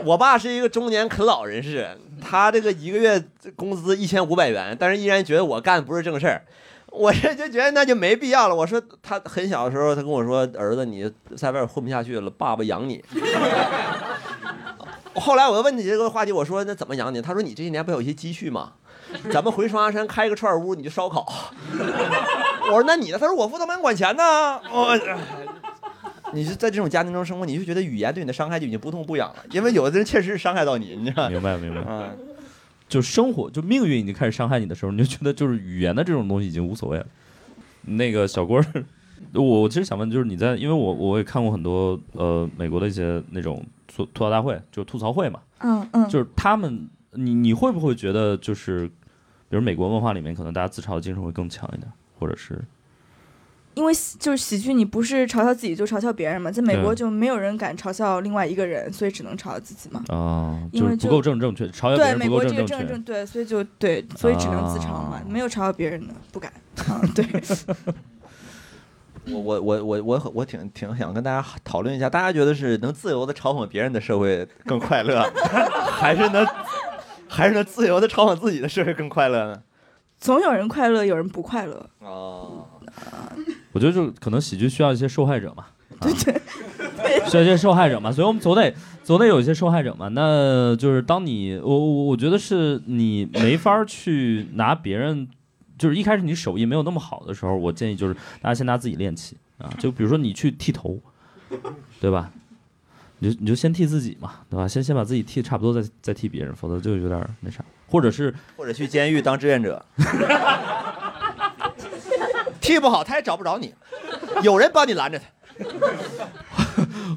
[0.02, 3.22] 我爸是一个中年啃老人士，他这个一个月
[3.56, 6.44] 工资一千五百元，但是依然觉得我干的不是正事儿。
[6.90, 8.54] 我这就觉得那就没必要了。
[8.54, 13.04] 我说他很小的时候，他跟我说：“儿子，你在外边混不下去了，爸爸养你。
[15.14, 18.72] ”后来我又问你这个话题，我说：“那怎么养你？”他说：“你这些年不有一些积蓄吗？
[19.30, 21.52] 咱们回双鸭山开个串屋，你就烧烤。
[22.68, 24.58] ”我说：“那你呢？”他说：“我负责门管钱呢。
[24.72, 24.98] ”我，
[26.34, 31.82] 你是在这种家庭中生活，你就觉得语言对你的伤害就已经不痛不痒了，因为有的人确实是伤害到你，你知道明白明白。
[31.88, 32.16] 嗯。
[32.88, 37.06] 就生活，就命运已经开始伤害你的时候，你就觉得就是语言的这种东西已经无所谓了。
[37.82, 38.64] 那个小郭，
[39.34, 48.88] 我其实想问，就是你在，因为我我也看过很多呃美国的一些那种吐吐槽大会，就吐槽会嘛，嗯嗯，就是他们，你你会不会觉得就是，
[49.50, 52.58] 比如美国文化里面，可能大家自嘲的精神会更强一点，或者是？
[53.78, 60.02] 因为就是喜剧，你不是嘲笑自己就嘲笑别人嘛，在美国就没有人敢嘲笑另外一个人，所以只能嘲笑自己嘛。
[60.08, 66.52] 啊，因为不够正正确，嘲笑别人不够正正对，所以就对，所以只能自嘲嘛，没有嘲笑别人的不敢。
[66.88, 67.24] 啊，对。
[69.30, 75.22] 我我我我我我挺挺想跟大家讨论一下，大家觉得是能自由的嘲讽别人的社会更快乐，
[75.92, 76.44] 还是能
[77.28, 79.62] 还是能自由的嘲讽自己的社会更快乐呢？
[80.18, 81.88] 总有人快乐，有人不快乐。
[82.00, 82.66] 哦。
[83.78, 85.66] 我觉得就可能喜剧需要一些受害者嘛，
[86.02, 88.74] 对对，需要一些受害者嘛，所以我们总得
[89.04, 90.08] 总得有一些受害者嘛。
[90.08, 95.28] 那就是当你我我我觉得是你没法去拿别人，
[95.78, 99.70] 就是一开始你手艺没有那么好的时候，我建议就是大家先拿自己练起啊。
[99.78, 100.98] 就比如说你去剃头，
[102.00, 102.32] 对吧？
[103.20, 104.66] 你就你就先剃自己嘛，对吧？
[104.66, 107.64] 先先把自己剃差不多，再再剃别人，否则就有点那啥。
[107.86, 109.84] 或者是或者去监狱当志愿者。
[112.68, 113.72] 剃不好，他也找不着你，
[114.42, 115.24] 有人帮你拦着他，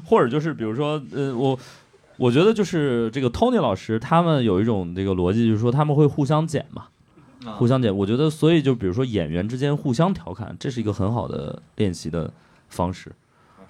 [0.02, 1.58] 或者就是比如说，呃，我
[2.16, 6.86] 我觉得就是这个 Tony 老师他们有一种这个逻辑，就是说他们会互相剪嘛，
[7.58, 7.94] 互相剪。
[7.94, 12.32] 我觉得，所以就比如说演员之间互相调侃，这是一个很好的练习的
[12.70, 13.12] 方式。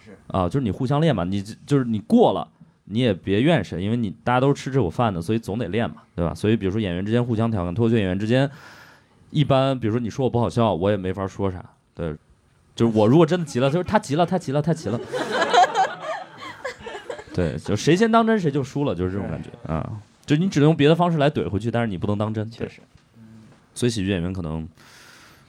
[0.04, 2.46] 是啊，就是你互相练嘛，你就是你过了。
[2.84, 6.34] 你也别怨谁，因为你大家都是吃这口饭的，所以总得练嘛，对吧？
[6.34, 8.50] 所以比如说演员之间互相调侃，脱口秀演员之间，
[9.32, 11.64] 一般比如说你说我不好笑，我也没法说啥，
[11.94, 12.14] 对，
[12.76, 15.00] 就是我如果真的急了，就是他急了，他急了，他急了，
[17.34, 22.80] 对，就谁先当真谁就输了，就是这种感觉啊，就你只能用别的方式来怼回去，但是你不能当真，确实，
[23.74, 24.68] 所以喜剧演员可能。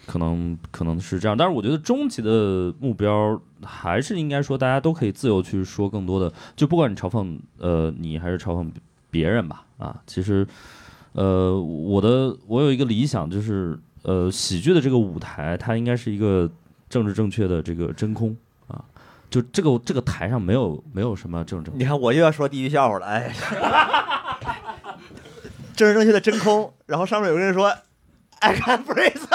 [0.05, 8.69] 可能可能是这样，但是我觉得终极的目标还是应该说，大家都可以自由去说更多的，就不管你嘲讽呃你还是嘲讽
[9.09, 10.45] 别人吧，啊，其实
[11.13, 16.49] 呃我的我有一个理想就是呃喜剧的这个舞台它应该是一个
[16.89, 18.35] 政治正确的这个真空
[18.67, 18.83] 啊，
[19.29, 23.33] 就这个这个台上没有没有什么政治正确，你看我又要说地狱笑话了，哎，
[25.75, 27.73] 政治正确的真空，然后上面有个人说
[28.39, 29.21] ，I can breathe。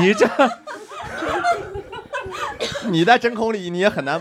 [0.00, 0.26] 你这，
[2.90, 4.20] 你在真空里你也很难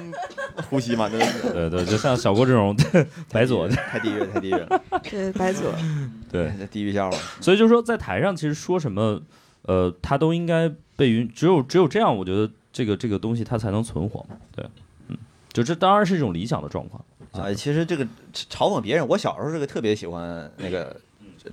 [0.69, 1.69] 呼吸嘛，对不对？
[1.69, 2.75] 对对，就像小郭这种
[3.31, 4.81] 白左，太地狱了，太地狱了。
[5.03, 5.73] 对，白左，
[6.31, 7.17] 对，地狱笑话。
[7.41, 9.21] 所以就是说，在台上其实说什么，
[9.63, 14.25] 呃，他都应该被允，只有只有这样，我觉得这个这个东西它才能存活。
[14.55, 14.65] 对，
[15.07, 15.17] 嗯，
[15.51, 17.53] 就这当然是一种理想的状况啊。
[17.53, 20.95] 其实这个嘲讽别人，我小时候是个特别喜欢那个。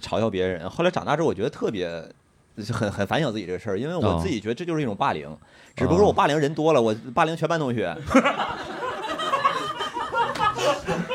[0.01, 1.89] 嘲笑别人，后来长大之后，我觉得特别
[2.73, 5.37] 很很反省自己这个事儿，因为我自己觉得这就是一种霸凌，
[5.77, 7.97] 只不过我霸凌人多了，我霸凌全班同学。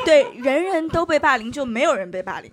[0.04, 2.50] 对，人人都被霸凌，就没有人被霸凌，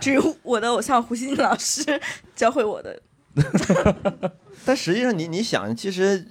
[0.00, 2.00] 只有我的偶像胡锡进老师
[2.34, 3.00] 教会我的。
[4.64, 6.26] 但实际上，你你想，其实。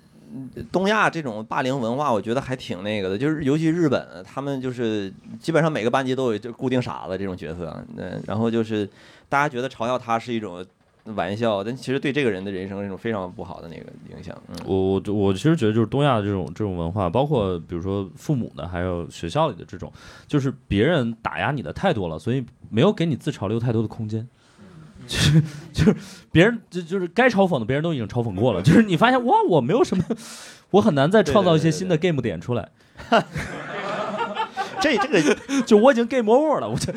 [0.69, 8.85] 东亚这种霸凌文化，我觉得还挺那个的，就是尤其日本，他们就是基本上每个班级都有就固定傻子这种角色，嗯，然后就是
[9.29, 10.65] 大家觉得嘲笑他是一种
[11.13, 13.85] 玩笑，但其实对这个人的人生是一种非常不好的那个
[14.15, 14.35] 影响。
[14.49, 19.91] 嗯我我我其实觉得就是东亚的这种这种文化，包括比如说父母的，还有学校里的这种，
[20.27, 24.27] 就是别人打压你的太多了，所以没有给你自嘲留太多的空间。
[25.07, 25.95] 就是就是
[26.31, 28.61] 别人就就是该嘲讽的，别人都已经嘲讽过了。
[28.63, 30.03] 就是你发现哇，我没有什么，
[30.71, 32.71] 我很难再创造一些新的 game 点出来。
[34.85, 36.93] 这这个 就我已经 game over 了，我这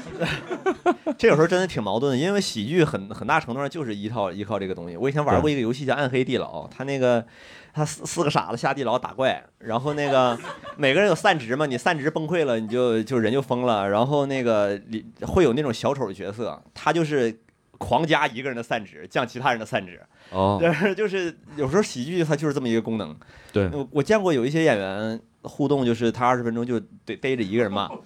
[1.16, 4.96] 这有时候真的挺矛盾的，因为喜剧很很大程度上就是依靠依靠这个东西。
[4.96, 7.24] 我以前玩过一个游戏叫《暗黑地牢》，他那个
[7.72, 10.38] 他四四个傻子下地牢打怪，然后那个
[10.76, 13.88] 每个人有散值嘛，你散值崩溃了，你就就人就疯了。
[13.88, 17.40] 然后那个里会有那种小丑的角色，他就是。
[17.78, 20.00] 狂加一个人的散值，降其他人的散值。
[20.30, 20.60] 哦，
[20.96, 23.16] 就是有时候喜剧它就是这么一个功能。
[23.52, 27.88] 对，我我见过有一些演员互动，就是他二十分钟就逮逮着一个人骂。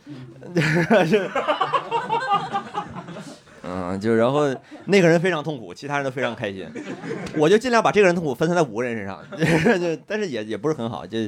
[3.65, 4.55] 嗯，就然后
[4.87, 6.69] 那个人非常痛苦，其他人都非常开心。
[7.37, 9.21] 我就尽量把这个人痛苦分散在五个人身上，
[9.81, 11.19] 就但是也也不是很好，就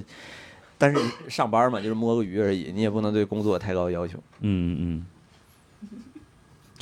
[0.76, 4.18] 但是上班嘛，就是摸个鱼而已，你也不能对工作太高要求。
[4.40, 5.06] 嗯嗯。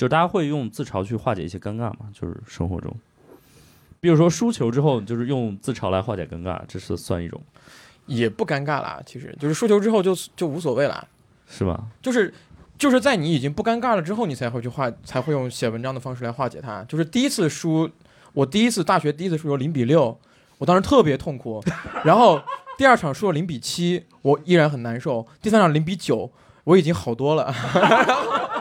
[0.02, 1.98] 就是大家会用自嘲去化解一些尴尬嘛？
[2.12, 2.92] 就是生活中，
[4.00, 7.40] 比如说输球之后，就是用自嘲来化解尴尬，这是算一种，
[8.06, 9.00] 也不尴尬啦。
[9.06, 11.06] 其实就是输球之后就就无所谓啦，
[11.48, 11.84] 是吧？
[12.02, 12.34] 就是
[12.76, 16.82] 就是在你已经不尴尬了之后，你才会去化，才会用写文章的方式来化解它。
[16.88, 17.88] 就是第一次输，
[18.32, 20.18] 我第一次大学第一次输球零比六，
[20.58, 21.62] 我当时特别痛苦。
[22.02, 22.42] 然后
[22.76, 25.24] 第二场输了零比七，我依然很难受。
[25.40, 26.28] 第三场零比九，
[26.64, 27.54] 我已经好多了。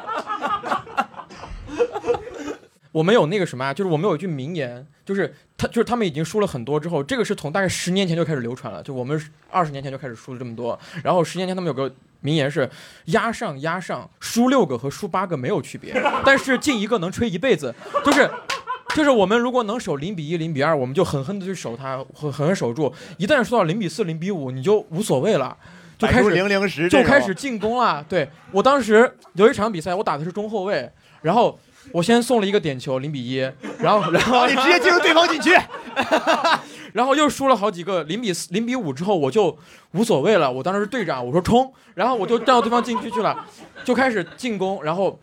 [2.91, 9.19] 我们有那个什么啊，就是我们有一句名言，就是他就是他们已经输了很多之后，这个是从大概十年前就开始流传了，就我们
[9.49, 11.89] 二十年前就开始输了这么多，然后十年前他们有个
[12.19, 12.69] 名言是
[13.05, 15.93] 压上压上，输六个和输八个没有区别，
[16.25, 17.73] 但是进一个能吹一辈子，
[18.03, 18.29] 就是
[18.93, 25.55] 就是我们如果能守零比一零比二，我们就狠狠的去守它，狠狠守住，一旦输到零比四零比五，你就无所谓了，
[25.97, 28.05] 就开始零零十就开始进攻了。
[28.09, 31.57] 对我当时有一场比赛，我打的是中后卫，然后。
[31.91, 33.37] 我先送了一个点球，零比一，
[33.79, 35.51] 然后然后你直接进入对方禁区，
[36.93, 39.57] 然后又输了好几个零比四、零比五之后，我就
[39.93, 40.51] 无所谓了。
[40.51, 43.45] 我当时是队长，我说冲，然后我就站到对方禁区去了，
[43.83, 45.19] 就开始进攻，然后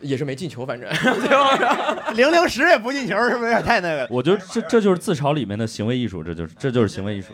[0.00, 0.90] 也是没进球，反正
[2.14, 4.06] 零零十也不进球，是不是有点太那个？
[4.10, 7.28] 我觉得这这就是自嘲里面的行为艺术，这就是这就是行为艺术。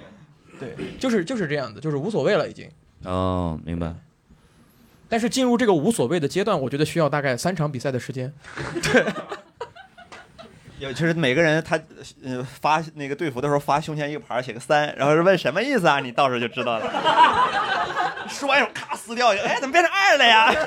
[0.61, 2.69] 对，就是就是这样的，就是无所谓了已经。
[3.05, 3.95] 哦，明白。
[5.09, 8.33] 但是进入这个无所谓的阶段，我觉得需要大概三场比赛的时间。
[8.93, 9.05] 对，
[10.79, 11.79] 有就是每个人他
[12.23, 16.01] 呃发那个队服的时候发胸前一个牌写个三，然后是问什么意思啊？
[16.01, 16.93] 你到时候就知道了。
[18.29, 20.55] 说完以后咔撕掉，哎，怎么变成二了呀？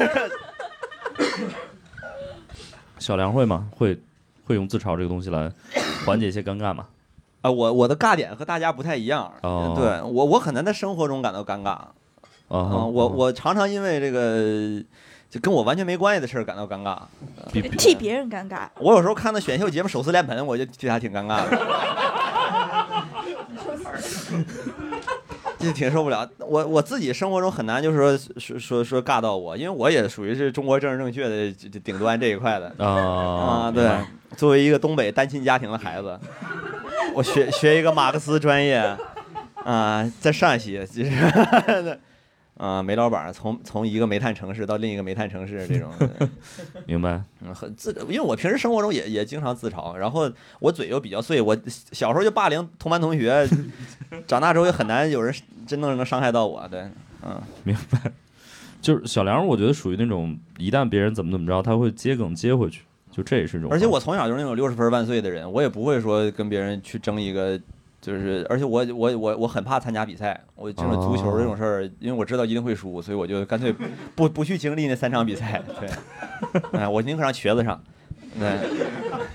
[2.98, 3.68] 小梁会吗？
[3.76, 4.00] 会
[4.46, 5.52] 会用自嘲这个东西来
[6.06, 6.88] 缓解一些尴尬吗？
[7.42, 9.32] 啊，我我的尬点和大家不太一样。
[9.42, 11.78] 哦对我我很难在生活中感到尴尬。
[12.52, 14.84] 啊我我常常因为这个
[15.30, 16.98] 就跟我完全没关系的事儿感到尴尬。
[17.78, 18.68] 替别人尴尬。
[18.80, 21.58] 我有时候看到选秀节目手撕脸盆，我就替他挺尴尬的。
[25.60, 33.72] 就挺受不了，我我自己生活中很难，就是说说说说尬到我，因为我也属于是中国政治正确的顶端这一块的啊啊。
[33.72, 33.88] 对，
[34.36, 36.20] 作为一个东北单亲家庭的孩子，
[37.14, 38.98] 我学学一个马克思专业
[39.64, 41.12] 啊，在陕西，其实
[42.62, 45.92] 啊，煤老板从从一个煤炭城市到另一个煤炭城市这种。
[46.86, 47.20] 明白。
[47.44, 51.58] 嗯，很自，因为我平时生活中也也经常自嘲，然后我嘴又比较碎，我
[51.92, 53.50] 小时候就霸凌同班同学，
[54.28, 55.34] 长大之后也很难有人
[55.66, 56.82] 真正能伤害到我，对，
[57.26, 58.00] 嗯，明白
[58.80, 63.72] 就是小梁，我觉得属于那种一旦别人怎么怎么着，他会接梗接回去，就这也是一种。
[63.72, 67.60] 而且我从小就是那种六十分万岁的人，我也不会说跟别人去争一个。
[68.02, 73.72] 就是，而且我我我我很怕参加比赛，我这种足球这种事儿，因为我知道一定会输，所以我就干脆
[74.16, 75.62] 不不去经历那三场比赛。
[75.80, 77.80] 对，哎，我宁可让瘸子上。
[78.40, 78.58] 对，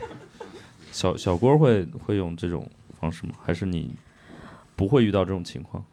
[0.91, 3.35] 小小郭会会用这种方式吗？
[3.45, 3.95] 还是你
[4.75, 5.85] 不会遇到这种情况？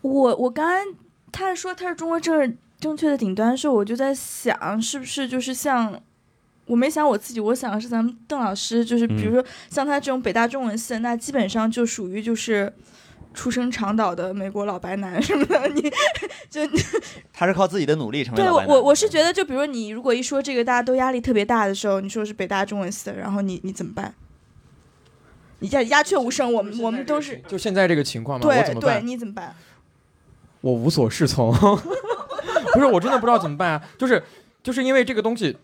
[0.00, 0.94] 我我刚刚
[1.30, 6.00] 他说他是中国政治正确的顶端的时候，我就在想，是不是就是像
[6.66, 12.72] 我没想我自己，我想的是咱们邓老师，就是比如说像他这种北大中文系的，那基本上就属于就是
[13.32, 15.82] 出生长岛的美国老白男 什么的，你
[16.50, 16.62] 就
[17.32, 24.14] 他是靠自己的努力成为对我我我是觉得，就比如你如果一说这个大家都压力特别大的时候，你说是北大中文系的，然后你你怎么办？
[25.60, 28.46] 你鸦鸦雀无声，我们我们都是就现在这个情况吗？
[28.46, 29.00] 对对？
[29.02, 29.54] 你怎么办？
[30.60, 31.50] 我无所适从。
[32.74, 33.82] 不是，我真的不知道怎么办啊！
[33.96, 34.22] 就是
[34.62, 35.56] 就是因为这个东西，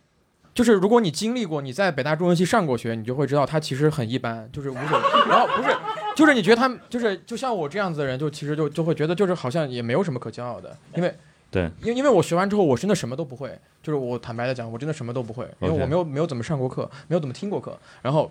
[0.55, 5.00] 就是如果你经历过，你在北大中文系上过学，你就会知道它其实很一般，就是无所。
[5.28, 5.74] 然后不是，
[6.14, 11.14] 就是你觉得他们就是就像我这样子的人，就其实就就会觉得就是好像也没有什么可骄傲的，因为
[11.50, 18.30] 对，因为因为我学完之后，我真的什么都不会，就是我坦白的讲，我真的什么都不会，因为我没有没有怎么上过课，没有怎么听过课，然后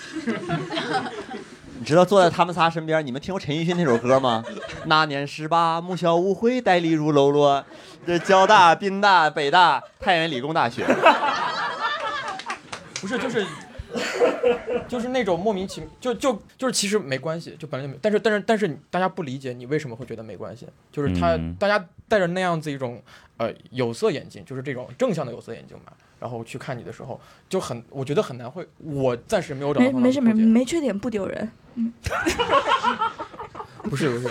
[1.78, 4.44] 你知道坐在他们仨身边，你们听过陈奕迅那首歌吗？
[4.84, 7.64] 那年十八，母校舞会，戴丽如喽啰。
[8.06, 10.84] 这交大、宾大、北大、太原理工大学，
[13.00, 13.46] 不是，就是
[14.88, 21.54] 就是那种莫名其妙，就就就是其实没关系，就本来就没，但是但是但是大家不理解你为什么会觉得没关系，就是他、嗯。
[21.58, 23.00] 大家带着那样子一种
[23.36, 31.50] 呃有色眼镜，就是这种正向的有色眼镜嘛，然后去看你的时候，就很我觉得很难会，我暂时没有找到方法没没事没破解没缺点不丢人。
[33.84, 34.28] 不是 不是，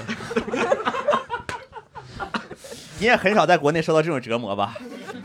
[2.99, 4.75] 你也很少在国内受到这种折磨吧？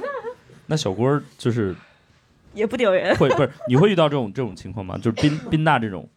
[0.66, 1.74] 那小郭就是
[2.54, 3.14] 也不丢人。
[3.16, 4.96] 会不是你会遇到这种这种情况吗？
[4.96, 6.08] 就是宾宾大这种，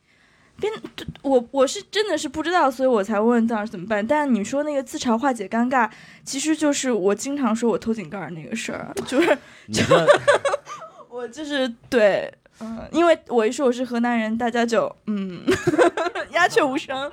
[1.21, 4.05] 我我是真的是不知道，所以我才问邓老师怎么办。
[4.05, 5.89] 但你说那个自嘲化解尴尬，
[6.23, 9.37] 其实就是我经常说我偷井盖那个事儿，就是
[9.71, 9.83] 就
[11.09, 15.41] 我就是对，嗯，因为我一说我是河南人，大家就嗯
[16.31, 16.97] 鸦雀无声。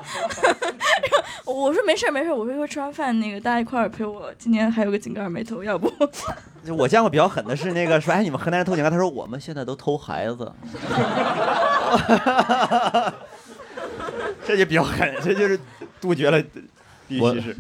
[1.45, 5.93] 我说没事儿没事儿，我说一会儿吃完饭那个大家一块儿陪我，今天还有个井盖没偷，要不
[6.65, 10.53] 就我见过比较狠的是那个说，哎，你们河南人偷井盖，他说我们现在都偷孩子，
[14.47, 15.59] 这就比较狠，这就是
[16.01, 16.63] 杜绝了地
[17.09, 17.57] 域我歧视。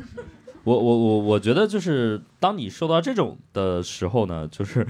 [0.64, 4.86] 我我我我觉得就是当你受到这种的时候呢，就是。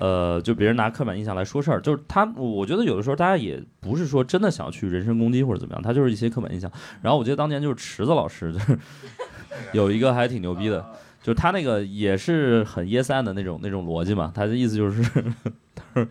[0.00, 6.70] 呃，就别人拿刻板印象来说事儿，就是他，我觉得有的时候大家也不是说真的想要去人身攻击或者怎么样，他就是一些刻板印象。
[7.02, 8.78] 然后我记得当年就是池子老师，就是
[9.72, 10.84] 有一个还挺牛逼的，
[11.22, 15.02] 就他那个也是很 yes and 的那种那种逻辑嘛，他的意思就是，
[15.74, 16.08] 他说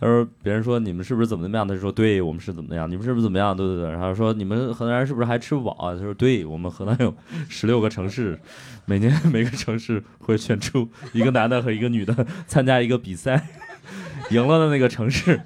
[0.00, 5.94] 他说别人说你们是不是怎么怎么样，他说对我们是怎么样，你们是不是怎么样，对对对，然后说你们河南人是不是还吃不饱啊？
[5.94, 7.14] 他说对我们河南有
[7.48, 8.38] 十六个城市，
[8.86, 13.48] 每年每个城市会选出一个男的和一个女的参加一个比赛，
[14.30, 15.38] 赢了的那个城市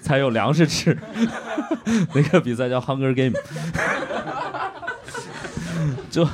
[0.00, 0.98] 才有粮食吃，
[2.12, 3.38] 那个比赛叫 Hunger Game，
[6.10, 6.26] 就。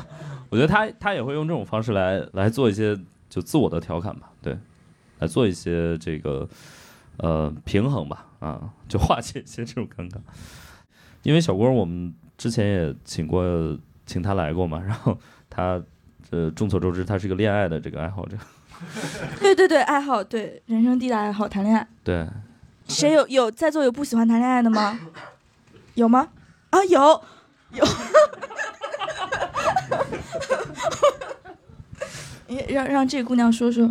[0.54, 2.96] 我觉得他他也会用这种方式来来做一些
[3.28, 4.56] 就自我的调侃吧，对，
[5.18, 6.48] 来做一些这个
[7.16, 10.14] 呃平衡吧，啊，就化解一些这种尴尬。
[11.24, 13.42] 因为小郭我们之前也请过
[14.06, 15.18] 请他来过嘛，然后
[15.50, 15.82] 他
[16.30, 18.36] 呃众所周知他是个恋爱的这个爱好者，
[19.42, 21.84] 对对对，爱好对人生第一大爱好谈恋爱。
[22.04, 22.24] 对，
[22.86, 25.00] 谁有有在座有不喜欢谈恋爱的吗？
[25.94, 26.28] 有吗？
[26.70, 27.00] 啊，有
[27.72, 27.84] 有。
[32.48, 33.88] 诶 让让这姑娘说说，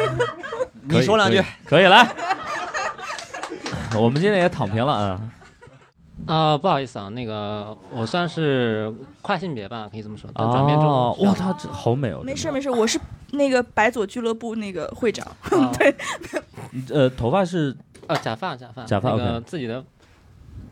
[0.88, 2.08] 你说两句，可以可以来。
[3.98, 5.20] 我们今天也躺平了啊。
[6.26, 8.92] 啊、不好意思啊，那个我算是
[9.22, 10.28] 跨性别吧，可以这么说。
[10.34, 12.20] 但转变中，哦，哇，他这好美哦。
[12.24, 12.98] 没事没事，我是
[13.30, 15.24] 那个白左俱乐部那个会长。
[15.42, 15.94] 啊 对，
[16.90, 17.76] 呃，头发是
[18.08, 19.84] 呃，假发，假发，假发那个自己的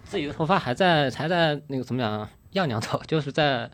[0.05, 3.71] 自己的头发还在还在那个怎么讲啊，样娘头，就是在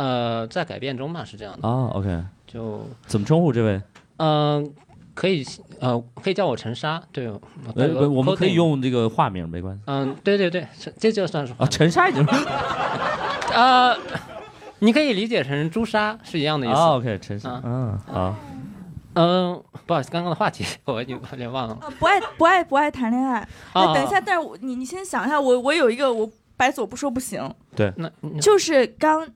[0.00, 1.68] 呃在改变中吧，是这样的。
[1.68, 3.78] 啊，OK，就怎么称呼这位？
[4.16, 4.72] 嗯、
[5.14, 5.44] 可以
[5.78, 11.66] 呃可以叫我陈莎，对，我我们可以用这个化名，没关系嗯，对对对，这这就算是啊。
[11.66, 12.26] 陈莎已经
[13.52, 13.94] 呃，
[14.78, 16.76] 你可以理解成朱砂是一样的意思。
[16.76, 18.34] 啊，OK，陈莎，啊嗯，好，
[19.14, 21.74] 嗯，不好意思，刚刚的话题我已经有点忘了。
[21.74, 23.46] 啊，不爱不爱不爱谈恋爱。
[23.74, 29.26] 啊等一下，但是我你你先想一下，我我有一个我白左不说不行，对那就是刚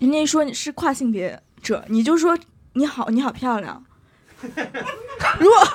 [0.00, 2.36] 人家一说你是跨性别者，你就说
[2.72, 3.84] 你好你好漂亮。
[5.38, 5.68] 如果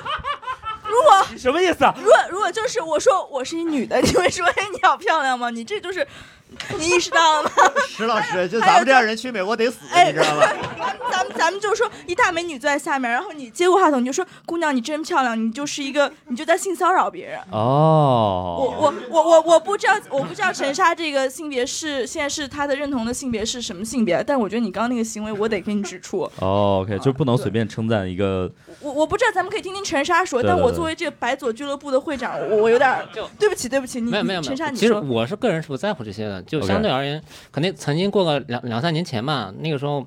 [0.84, 1.94] 如果 你什么意思啊？
[1.96, 5.50] 如果如果就是我说我是一女的，你会说哎你好漂亮吗？
[5.50, 6.06] 你这就是
[6.78, 7.50] 你意识到了吗？
[7.88, 10.46] 石老师，就咱们这样人去美国得死，哎你知道吗？
[11.10, 17.38] 咱们咱们就说一大美女坐在下面，然后你接过话筒，你就说姑娘你真漂亮，你就是一个你就在性骚扰别人。
[17.50, 26.20] 我哦，我我我我我不知道我不知道陈莎这个性别是现在是她的认同的性别是什么性别，但我觉得你刚刚那个行为我得给你指出。
[26.38, 33.04] 哦，OK，就不能随便称赞一个我我不知道，咱们可以听听陈莎说，对对对但我作为这个白左俱乐部的会长，我我有点
[33.38, 35.00] 对不起对不起，你没有没有没有，陈莎你其实说。
[35.02, 37.22] 我是个人是不在乎这些的，就相对而言，
[37.52, 40.06] 肯定曾经过个两两三年前吧，那个时候，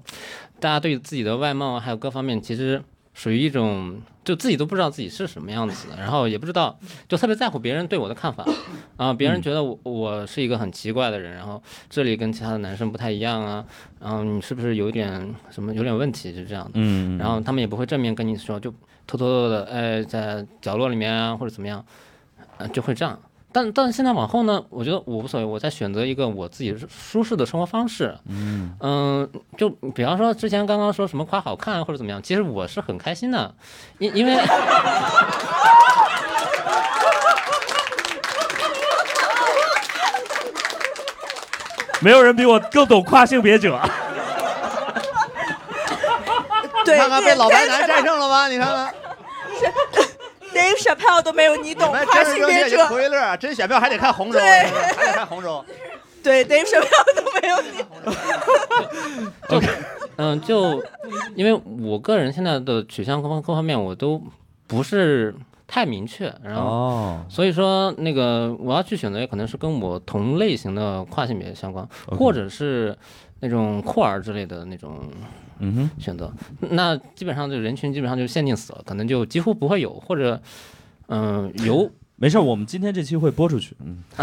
[0.60, 2.82] 大家对自己的外貌啊还有各方面，其实
[3.14, 6.78] 属于一种就自己都不知道自己是什么样子的，然后也不知道，
[7.08, 8.46] 就特别在乎别人对我的看法
[8.96, 13.66] 啊，别人觉得我我是一个很奇怪的人，然后这里跟其他的男生不太一样啊，
[14.00, 16.72] 然后你是不是有点什么有点问题，就这样的。
[16.76, 18.74] 嗯，然后他们也不会正面跟你说，就
[19.08, 21.84] 偷偷的，呃，在角落里面啊，或者怎么样，
[22.58, 23.20] 呃，就会这样。
[23.52, 28.16] 但但现在往后呢，我觉得我无所谓，我在选择一个我自己舒适的生活方式。
[28.28, 29.28] 嗯
[29.58, 33.54] 就比方说之前刚刚说什么夸好看或者怎么样，其实我是很开心的，
[33.98, 34.38] 因因为
[42.02, 43.80] 没有人比我更懂跨性别者。
[46.86, 48.48] 对，看看被老白男战胜了吗？
[48.48, 48.94] 你看看，
[50.54, 55.64] Dave Chappelle 都没有你懂跨性别者，亏乐，真选票还得看红州，对还得看红州。
[56.22, 57.70] 对 Dave Chappelle 都没有你。
[60.18, 60.84] 嗯，就
[61.36, 64.22] 因为我个人现在的取向各方各方面我都
[64.68, 65.34] 不是
[65.66, 71.88] 太明确，然后哦，所以说，那个我要去选择，也可能是跟我同类型的跨性别相关
[72.18, 72.98] 或者是
[73.40, 75.00] 那种酷儿之类的那种
[75.60, 76.32] 嗯哼，选择。
[76.60, 80.42] 那基本上这个人群基本上就限定死了，可能就几乎不会有，或者
[81.08, 81.90] 嗯、有。
[82.22, 83.78] 没事，我们今天这期会播出去。
[83.80, 84.04] 嗯，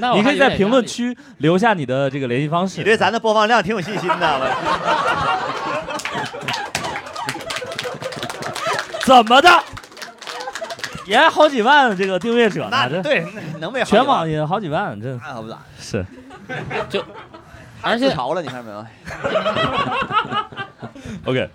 [0.00, 2.78] 那你可以在评论区留下你的这个联系方式。
[2.78, 4.48] 你对咱的播放量挺有信心的，我
[9.06, 9.48] 怎么的？
[11.06, 13.24] 也好几万这个订阅者呢，这对
[13.60, 16.04] 能全网也好几万，这那可不咋，是
[17.82, 18.84] 而且潮了，你看没有？
[21.30, 21.48] OK。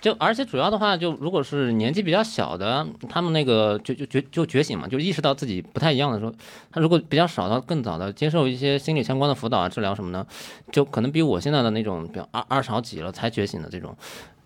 [0.00, 6.34] 就而且主要的话，就如果是年纪比较小的，他们那个就就觉就觉醒嘛，就意识到自己不太一样的时候，
[6.72, 10.26] 他如果比较少的更早的接受一些心理相关的辅导啊、治疗什么的，
[10.72, 13.96] 就可能比我现在的那种，比如二二十好几了才觉醒的这种，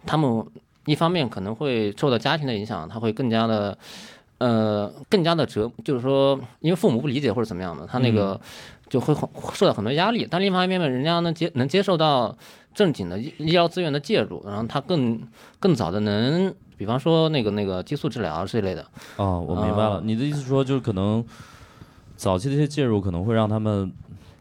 [0.04, 0.44] 他们
[0.84, 3.78] 一方面可能会受到家庭的影响，他会更加的。
[4.38, 8.38] 呃，更加的折，就是说，因为父母不理解或者怎么样的，他那个
[8.88, 10.26] 就会很受到很多压力。
[10.30, 12.36] 但另一方面呢，人家能接能接受到
[12.74, 15.20] 正经的医医疗资源的介入，然后他更
[15.58, 18.86] 更早的能，比方说那个那个激素治疗这一类的。
[19.16, 21.24] 哦，我明白了，啊你的意思说就是可能
[22.16, 23.92] 早期的一些介入可能会让他们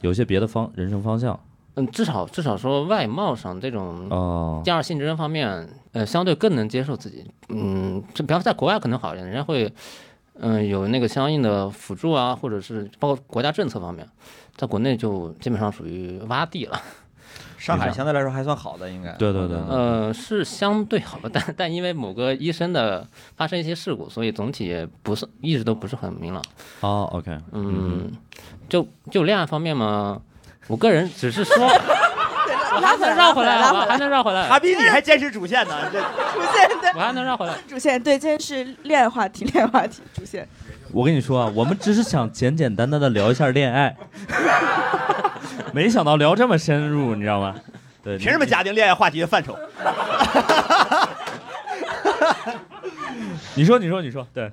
[0.01, 1.39] 有一些别的方人生方向。
[1.77, 7.29] 嗯，至少至少说外貌上这种哦，第二性征方面，呃，相对更能接受自己。
[7.49, 9.73] 嗯，这比方在国外可能好一点，人家会
[10.39, 14.07] 嗯有那个相应的辅助啊，或者是包括国家政策方面，
[14.55, 16.81] 在国内就基本上属于洼地了。
[17.57, 19.11] 上海相对来说还算好的，应该。
[19.13, 26.43] 对对对呃，是相对好的，但但因为某个医生的发生一些事故，所以总体也不是一直都不是很明朗。
[26.81, 28.11] 哦，OK，嗯，
[28.69, 30.21] 就就恋爱方面嘛，
[30.67, 31.55] 我个人只是说，
[32.81, 37.53] 拉回来，绕回来，好吧，拉回来还，能绕回来，他比你还坚持主线呢，这主线对我还能绕回来。
[37.67, 40.47] 主线对，今天是恋爱话题，恋爱话题主线。
[40.91, 43.95] 我跟你说啊，我们只是想简简单单的聊一下恋爱，
[45.73, 47.55] 没想到聊这么深入，你知道吗？
[48.03, 48.45] 对，凭什么？
[48.45, 49.57] 加定恋爱话题的范畴？
[53.55, 54.51] 你说，你说，你说，对，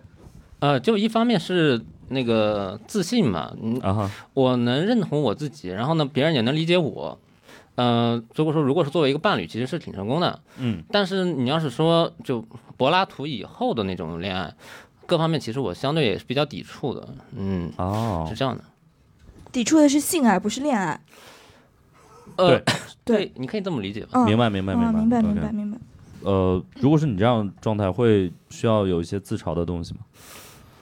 [0.61, 7.19] 呃，就一方面是那个自信嘛，嗯，啊哈，我能认同我自己，然后呢，别人也能理解我。
[7.75, 10.41] 呃，如果说如果是作为一个伴侣，其实是挺成功的。
[10.59, 12.45] 嗯，但是你要是说就
[12.77, 14.55] 柏拉图以后的那种恋爱，
[15.07, 17.09] 各方面其实我相对也是比较抵触的。
[17.37, 18.63] 嗯，哦是，这样的。
[19.51, 21.01] 抵触的是性爱，不是恋爱。
[22.37, 22.65] 呃，对
[23.05, 24.09] 对，你可以这么理解吧。
[24.15, 25.79] 嗯，明白明白明白，明白明白明白。
[26.23, 30.01] 呃，如果是你这样状态，会需要有一些自嘲的东西吗？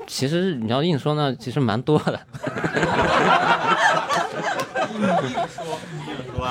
[0.07, 2.21] 其实你要硬说呢，其实蛮多的。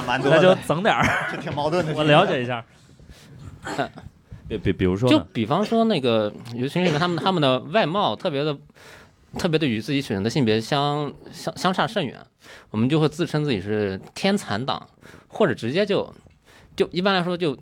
[0.02, 1.94] 说蛮多那就，整点儿，这挺矛盾的。
[1.98, 2.64] 我了解一下。
[4.48, 5.10] 比比比如说？
[5.10, 8.58] 就比方说那个尤其是他们他们的外貌特别的
[9.38, 12.20] 特别的与自己选择的性别相相相差甚远，
[12.72, 14.88] 我们就会自称自己是天残党，
[15.28, 16.14] 或者直接就
[16.76, 17.58] 就一般来说就。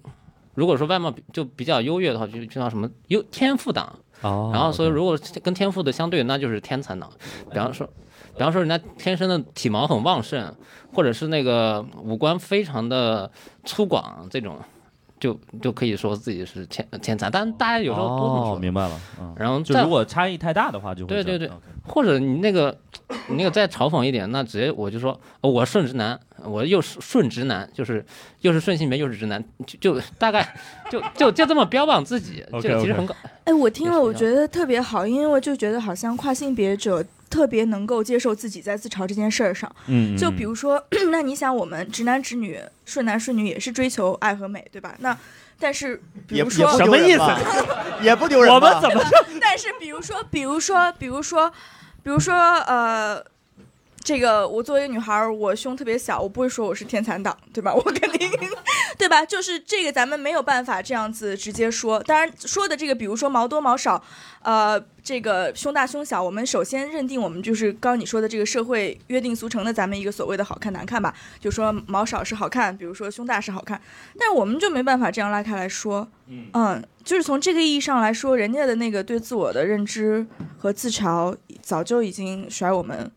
[0.56, 7.08] 如果说外貌比就比较优越的话，就就叫什么优天赋党，哦，然后所以如果跟天赋的相对，那就是天残党。
[7.52, 7.88] 比方说，
[8.38, 10.54] 比方说人家天生的体毛很旺盛，
[10.94, 13.30] 或者是那个五官非常的
[13.66, 14.58] 粗犷，这种
[15.20, 17.30] 就就可以说自己是天天才。
[17.30, 18.60] 但大家有时候都这么哦，说。
[18.60, 21.50] 明白了，嗯，然后就如果差异太大的话，就会对对对
[21.84, 22.78] 或者你那个
[23.28, 28.06] 你那个再嘲讽一点，那直接我就说，哦我顺直男，我又是顺直男，就是
[28.42, 30.56] 又是顺性别又是直男，就就大概
[30.92, 33.16] 就就就这么标榜自己就其实很搞。
[33.46, 39.74] 哎，我听了，我觉得特别好，因为我就觉得好像跨性别者特别能够接受自己在自嘲这件事儿上。
[39.88, 44.96] 嗯，就嗯比如说， 那你想，我们直男直女、顺男顺女也是追求爱和美，对吧？
[45.00, 45.18] 那
[45.60, 47.22] 但是比也如说，什么意思？
[48.04, 48.54] 也不丢人。
[48.54, 49.04] 我们怎么
[49.42, 51.52] 但是比如说，比如说，比如说，
[52.04, 53.24] 比如说，呃，
[54.08, 57.76] 这个我作为一个女孩儿，我胸特别小，我不会说我是天残党，对吧？
[57.76, 58.32] 我肯定，
[58.98, 59.26] 对吧？
[59.26, 62.00] 就是这个咱们没有办法这样子直接说。
[62.04, 64.02] 当然说的这个，比如说毛多毛少，
[64.44, 73.82] 呃，这个胸大胸小，我们首先认定我们就是刚刚你说的这个社会约定俗成的咱们一个所谓的好看难看吧，就说毛少是好看，比如说胸大是好看，
[74.18, 76.08] 但我们就没办法这样拉开来说。
[76.54, 80.26] 嗯，就是从这个意义上来说，人家的那个对自我的认知
[80.58, 83.12] 和自嘲，早就已经甩我们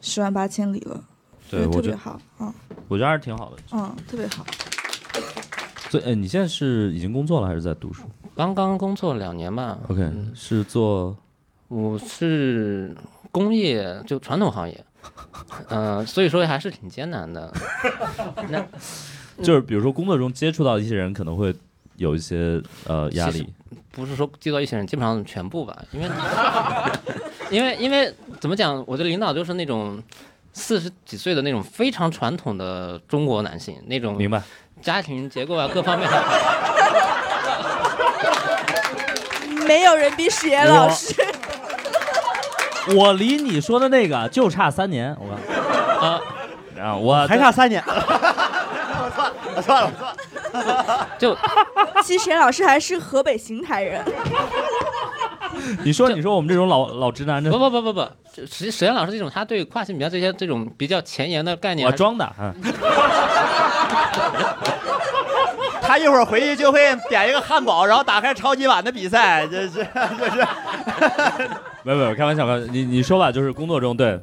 [0.00, 1.02] 十万八千里了。
[1.50, 2.54] 对，我觉得特别好，嗯
[2.88, 3.56] 我觉得还是挺好的。
[3.72, 4.44] 嗯，特别好。
[5.88, 8.04] 所以，哎，你现在是已经工作了还是在读书
[8.36, 11.16] 刚刚工作两年吧，？OK，嗯是做
[11.68, 12.96] 我是
[13.32, 14.84] 工业，就传统行业，
[15.68, 17.52] 呃，所以说还是挺艰难的。
[18.48, 18.64] 那
[19.42, 21.54] 就是比如说工作中接触到一些人，可能会
[21.96, 23.46] 有一些呃压力。
[23.90, 26.08] 不是说接到一些人，基本上全部吧，因为
[27.50, 30.00] 因为因为怎么讲，我的领导就是那种
[30.52, 34.40] 四十几岁的那种非常传统的中国男性，那种明白？
[34.80, 36.08] 家庭结构啊各方面，
[39.66, 41.14] 没有人比史岩老师，
[42.96, 45.34] 我离你说的那个就差三年，我
[46.00, 46.18] 啊，
[46.74, 47.82] 然后我还差三年。
[49.02, 49.92] 我错了，我错了，
[50.52, 51.08] 我错了。
[51.18, 51.36] 就
[52.02, 54.02] 其实史岩老师还是河北邢台人。
[55.84, 58.00] 你说你说我们这种老老直男，这不不不不不，
[58.34, 62.54] 就实际史岩老师这种，他对跨性别这些这种比较前沿的概念我装的，嗯，
[65.82, 69.86] 他一会儿回去就会点一个汉堡，然后打开超级碗的比赛，这是
[70.18, 70.46] 这是。
[71.82, 74.20] 没有没有，开玩笑，开玩笑你你说吧，就是工作中对，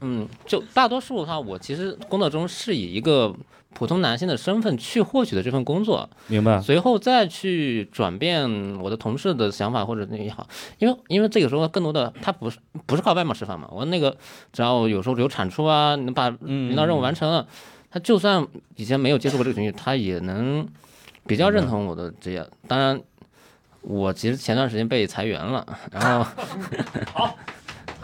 [0.00, 3.34] 嗯，就大多数的话，我其实工作中是以一个
[3.72, 6.60] 普通男性的身份去获取的这份工作，明白？
[6.60, 10.46] 随后再去转变我的同事的想法或者那也好，
[10.78, 14.16] 因为因为这个时候更多的他不是不是靠外貌吃饭嘛，我那个
[14.52, 17.46] 只要有时候有产出啊，能把领导任务完成了，
[17.90, 20.66] 他就算以前没有接触过这个群体，他也能
[21.26, 22.46] 比较认同我的职业。
[22.66, 23.00] 当然，
[23.82, 26.30] 我其实前段时间被裁员了，然后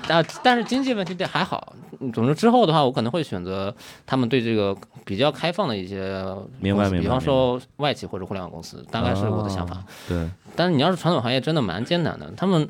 [0.06, 1.74] 但但是经济问题这还好。
[1.98, 3.74] 嗯总之之后的话，我可能会选择
[4.04, 6.22] 他们对这个比较开放的一些
[6.60, 9.76] 明白明白比方说外企或者互联网公司，大概是我的想法。
[9.76, 12.68] 哦对，但是你要是传统行业，真的蛮艰难的，他们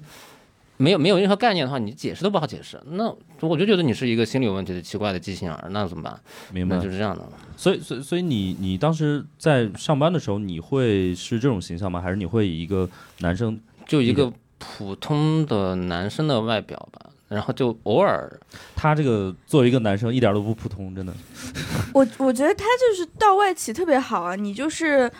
[0.76, 2.80] 没有没有任何概念的话，你解释都不好解释。
[2.84, 6.20] 那我就觉得你是一个心理有问题的奇怪的畸形儿，那怎么办？
[6.52, 6.88] 明白那就。
[6.88, 7.26] 是这样的。
[7.56, 12.00] 所以所以所以你你当时在上班的时候，你会是这种形象吗？
[12.00, 12.88] 还是你会以一个
[13.18, 13.58] 男生？
[13.88, 18.30] 就一个普通的男生的外表吧，然后就偶尔
[18.74, 21.12] 他这个作为一个男生一点都不普通，真的。
[21.92, 25.10] 我我觉得他就是到外企特别好啊，你就是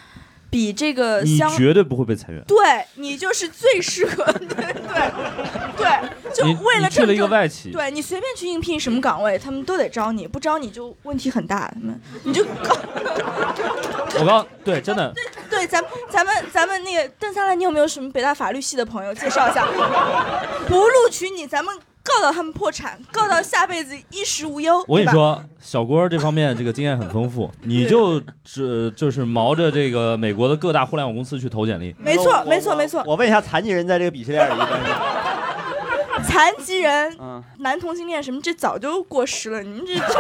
[0.49, 2.43] 比这个你相绝对不会被裁员。
[2.47, 2.57] 对
[2.95, 11.69] 你就是最适合， 对对对，就你为了你去了一个挣外企，对你随便去应聘什么岗位，他们都得招你，不招你就问题很大。
[11.75, 12.45] 他们你就
[14.19, 15.13] 我刚对真的，
[15.51, 19.67] 对，咱们咱们咱们那个邓三兰，你有没有什么北大法律系的朋友介绍一下？
[20.69, 21.77] 不录取你，咱们
[22.07, 24.83] 告到他们破产，告到下辈子衣食无忧。
[24.87, 31.95] 我跟你说，小郭这方面这个经验很丰富， 你就只就是毛着这个美国的各大互联网公司去投简历。
[31.99, 34.53] 没错没错没错，我问一下，残疾人在这个鄙视链里？
[36.25, 39.63] 残疾人、嗯，男同性恋什么，这早就过时了。
[39.63, 40.15] 你们这这早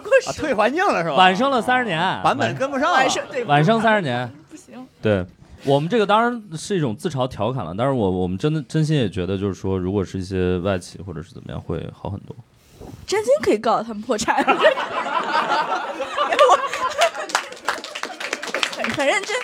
[0.00, 1.16] 过啊，时退环境了是吧？
[1.16, 2.96] 晚生了三十年，版本跟不上啊。
[2.96, 4.30] 晚生对晚生三十年。
[4.50, 4.86] 不行。
[5.00, 5.24] 对
[5.64, 12.34] 我们这个当然是一种自嘲调侃了，但是我我们真的真心也觉得，就是说，如果是一些外企或者是怎么样，会好很多。
[13.06, 14.44] 真心可以告他们破产。
[18.76, 19.36] 很很认真，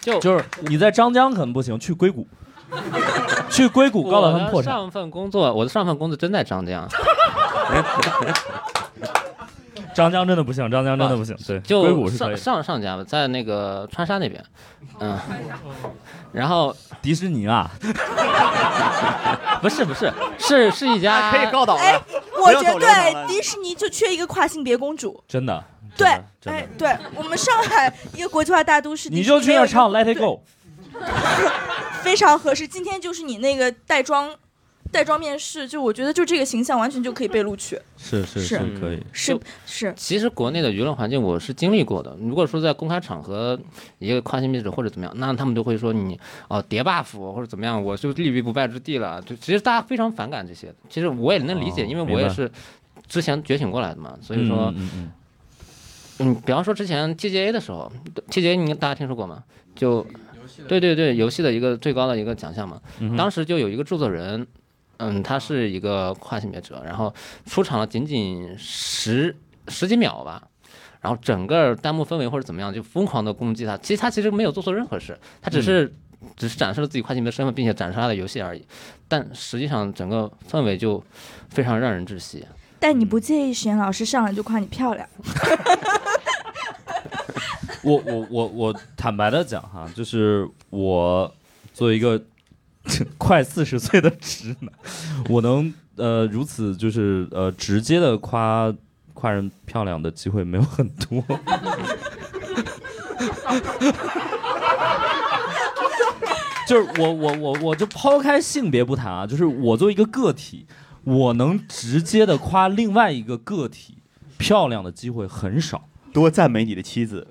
[0.00, 2.24] 就就是你在张江可能不行，去硅谷，
[3.50, 4.72] 去硅谷告到他们破产。
[4.72, 6.88] 上份工作，我的上份工作真在张江，
[9.94, 11.36] 张江真的不行，张江真的不行。
[11.46, 12.36] 对，就硅谷是可上以。
[12.36, 14.42] 上上家吧，在那个川沙那边，
[15.00, 15.18] 嗯，
[16.32, 17.70] 然后迪士尼啊，
[19.60, 22.02] 不是不是是是一家可以告倒哎了。
[22.42, 25.22] 我觉得迪士尼就缺一个跨性别公主。
[25.28, 25.62] 真的。
[25.94, 26.08] 对
[26.46, 30.42] 哎，对我们上海一个国际化大都市，你就去那儿唱《Let It Go
[32.02, 32.66] 》。非常合适。
[32.66, 34.34] 今天就是你那个带妆，
[34.92, 39.02] 带妆面试，就我觉得就这个形象完全就可以被录取，是是是是可以。
[39.10, 39.36] 是
[39.66, 42.14] 是，其实国内的舆论环境我是经历过的。
[42.20, 43.58] 如果说在公开场合
[43.98, 49.20] 一个跨性别者或者怎么样，那他们都会说你哦叠 buff 或者怎么样，我就立于不败之地了。
[49.22, 50.72] 就其实大家非常反感这些。
[50.90, 52.50] 其实我也能理解，哦因为我也是
[53.08, 54.16] 之前觉醒过来的嘛。
[54.20, 55.12] 所以说，嗯嗯嗯
[56.18, 57.90] 嗯，比方说之前 TGA 的时候
[58.30, 59.42] ，TGA 你大家听说过吗？
[59.74, 60.06] 就
[60.68, 62.78] 对对对，游戏的一个最高的一个奖项嘛。
[63.16, 64.46] 当时就有一个制作人，
[65.04, 67.12] 嗯，他是一个跨性别者，然后
[67.44, 69.34] 出场了仅仅十
[69.66, 70.40] 十几秒吧，
[71.00, 73.76] 然后整个弹幕氛围或者怎么样就疯狂的攻击他。
[73.78, 75.92] 其实他其实没有做错任何事，他只是、
[76.36, 78.64] 只是展示了自己跨性别身份，并且展示他的游戏而已。
[79.08, 81.02] 但实际上整个氛围就
[81.48, 82.46] 非常让人窒息。
[82.78, 85.08] 但你不介意史岩老师上来就夸你漂亮？
[87.82, 91.34] 我我我我坦白的讲哈，就是我
[91.74, 92.22] 作为一个
[93.16, 94.72] 快四十岁的直男，
[95.28, 98.74] 我能呃如此就是呃直接的夸
[99.14, 101.24] 夸人漂亮的机会没有很多。
[106.68, 110.66] 就是我我我我就抛开性别不谈啊，就是我作为一个个体，
[111.04, 113.98] 我能直接的夸另外一个个体
[114.38, 115.88] 漂亮的机会很少。
[116.12, 117.26] 多赞美你的妻子。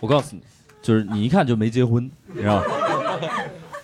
[0.00, 0.42] 我告诉你，
[0.80, 2.64] 就是你一看就没结婚，你知道吗？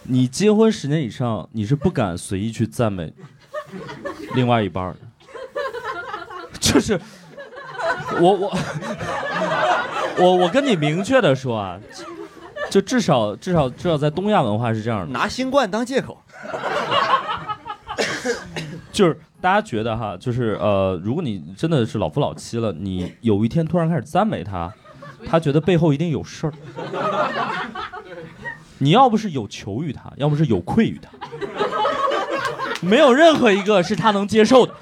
[0.04, 3.12] 你结婚十年以上，你是不敢随意去赞美
[4.34, 4.98] 另外一半儿的。
[6.60, 7.00] 就是
[8.20, 8.56] 我我
[10.18, 11.80] 我我跟你明确的说啊，
[12.70, 16.18] 就至少至少至少在东亚文化是这样的，拿新冠当借口，
[18.92, 24.72] 就是大家觉得哈，就是呃，如果你真的是老夫老妻了，你有一天突然开始赞美他，
[25.26, 26.52] 他觉得背后一定有事儿。
[28.78, 31.10] 你要不是有求于他，要不是有愧于他，
[32.80, 34.74] 没有任何一个是他能接受的。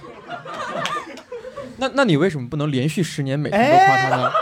[1.76, 4.32] 那那你为什么不能连续十年每天都夸他呢？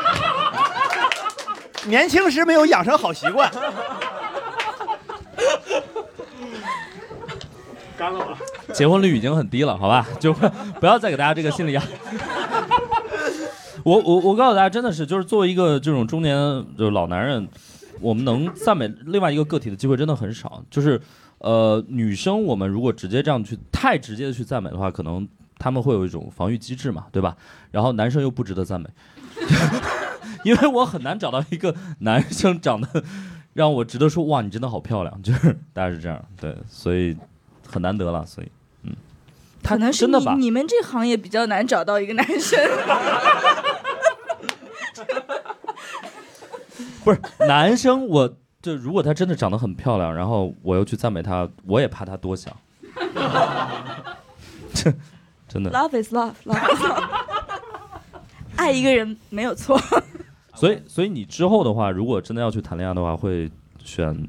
[1.87, 3.51] 年轻时没有养成好习惯。
[7.97, 8.39] 干了吧
[8.73, 10.49] 结婚率已经很低了，好吧，就不
[10.81, 11.89] 不要再给大家这个心理压力。
[13.85, 16.37] 我我我告诉大家，真的是，就是作为一个这种中年
[16.77, 17.49] 就是老男人，
[18.01, 20.63] 我们能赞美另外一个个体的机会真的很少。
[20.71, 21.01] 就是
[21.39, 25.27] 呃，女生我们如果直接这样去太直接的去赞美的话，可能
[25.59, 27.37] 他们会有一种防御机制嘛，对吧？
[27.71, 28.89] 然后男生又不值得赞美，
[30.45, 33.03] 因为我很难找到一个男生长得
[33.55, 37.17] 让我值得说哇，你真的好漂亮，就是大概是这样，对，所以
[37.67, 38.49] 很难得了，所以，
[39.63, 42.59] 他可能是真的把你你们这行业比较难找到一个男生。
[47.05, 52.55] 不是男生，我就如果他真的长得很漂亮，然后我又去赞美他，我也怕他多想。
[54.75, 54.93] 这
[55.49, 57.09] 真的，Love is love, love is love。
[58.57, 59.81] 爱一个人没有错。
[60.55, 63.51] 所以所以你之后的话，如果真的要去谈恋爱的话，会
[63.83, 64.29] 选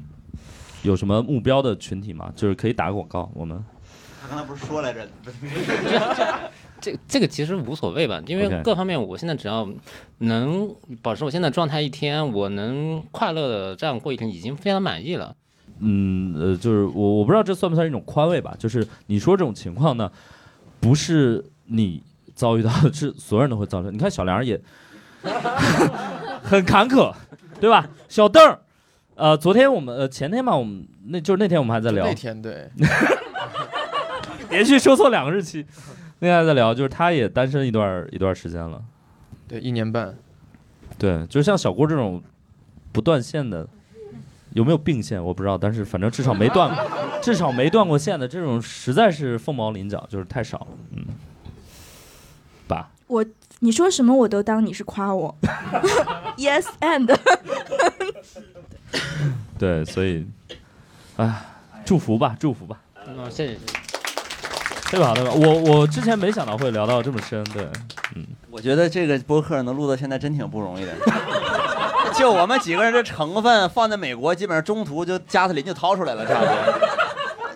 [0.82, 2.32] 有什么目标的群体吗？
[2.34, 3.62] 就是可以打个广告，我们
[4.22, 5.08] 他刚才不是说来着？
[6.80, 9.68] 这这个其实无所谓吧，因为各方面我现在只要
[10.18, 10.72] 能
[11.02, 15.34] 保持我现在状态一天，我能快乐的这样过一天，已经非常满意了。
[15.80, 18.54] 嗯呃，就是我我不知道这算不算一种宽慰吧？
[18.58, 20.10] 就是你说这种情况呢，
[20.80, 22.02] 不是你
[22.34, 23.90] 遭遇到的，是所有人都会遭遇到。
[23.90, 24.60] 你看小梁也
[26.42, 27.12] 很坎坷，
[27.60, 27.88] 对吧？
[28.08, 28.60] 小邓儿，
[29.14, 32.68] 呃，昨天我们呃前天吧，我们那就是那天我们还在聊那，天对，
[34.52, 35.66] 连续说错两个日期，
[36.20, 38.80] 那天还在聊，就是他也单身一段一段时间了。
[39.48, 40.16] 对一年半，
[40.96, 42.22] 对，就是像小郭这种
[42.92, 43.66] 不断线的，
[44.52, 46.74] 有没有并线我不知道，但是反正至少没断，
[47.20, 51.04] 至少没断过线的这种，实在是凤毛麟角，就是太少了，嗯，
[52.68, 53.24] 吧，我
[53.60, 55.36] 你说什么我都当你是夸我，
[56.38, 57.14] yes and，
[59.58, 60.26] 对，所以，
[61.16, 61.42] 哎，
[61.84, 63.58] 祝福吧，祝福吧，嗯，谢谢。
[64.92, 65.32] 对吧，对吧？
[65.32, 67.66] 我我之前没想到会聊到这么深，对，
[68.14, 70.92] 嗯我觉得这个播客能录到现在真挺不容易的。
[72.14, 76.54] 就我们几个人这成分放在美国，基本上中途就加特林就掏出来了，差不多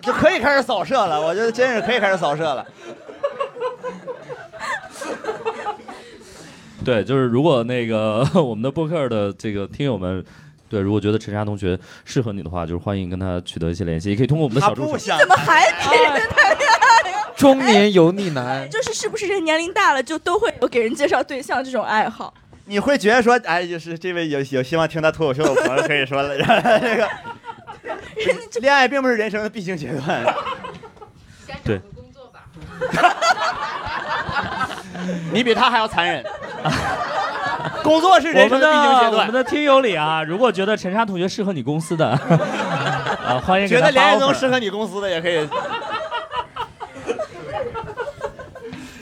[0.01, 1.21] 就可以开始扫射了。
[1.21, 2.65] 我觉得真是可以开始扫射了。
[6.83, 10.25] 对，就是如果那个 我们的播客的这个听友们。
[10.69, 14.97] 对，如果觉得陈莎同学适合你的话，就是欢迎跟他取得一些联系，也可以通过我们的小助手不。
[14.97, 16.66] 想怎么还给人谈恋爱呀？
[17.37, 22.33] 中年油腻男， 就是是不是人年龄大了就都会有给人介绍对象这种爱好？
[22.65, 27.07] 你会觉得说，哎，就是这位有有希望听他脱口秀的朋友可以说了， 这个
[28.59, 30.25] 恋爱并不是人生的必经阶段。
[31.63, 31.79] 对，
[35.31, 36.25] 你比他还要残忍。
[37.83, 39.11] 工作是人生的必经阶段。
[39.11, 45.47] 我们的听友里啊，如果觉得陈莎同学适合你公司的，啊，欢迎觉得梁彦宗 offer 适合你公司的也可以。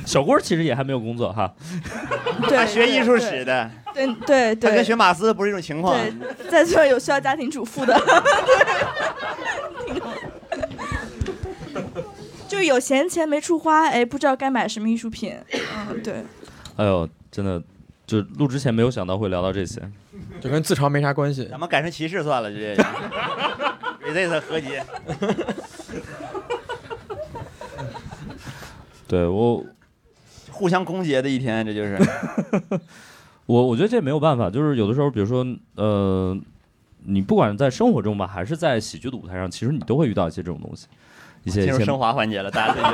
[0.05, 1.53] 小郭其实也还没有工作哈。
[2.47, 5.97] 对，他学艺术史对，的，对对对，他跟学马斯不是一种情况。
[5.97, 7.99] 对，在座有需要家庭主妇的，
[12.47, 15.35] 就是有闲钱没处花，哎，不知道该买什么艺术品。
[15.89, 16.23] 嗯，对，
[16.77, 17.61] 哎呦，真的，
[18.05, 19.81] 就录之前没有想到会聊到这些。
[20.39, 21.45] 就跟自嘲没啥关系。
[21.49, 22.85] 咱们改成骑士算了，就这个。
[24.05, 24.67] resist 合集，
[29.07, 29.65] 对我，
[30.55, 31.99] 互相攻讦的一天，这就是。
[33.45, 35.45] 我我觉得这没有办法，就是有的时候，比如说，
[35.75, 36.35] 呃，
[37.03, 40.87] 你不管在生活中吧，还是在喜剧的舞台上，其实你都会遇到一些这种东西，
[41.43, 42.91] 一些升华环节了，大家再见。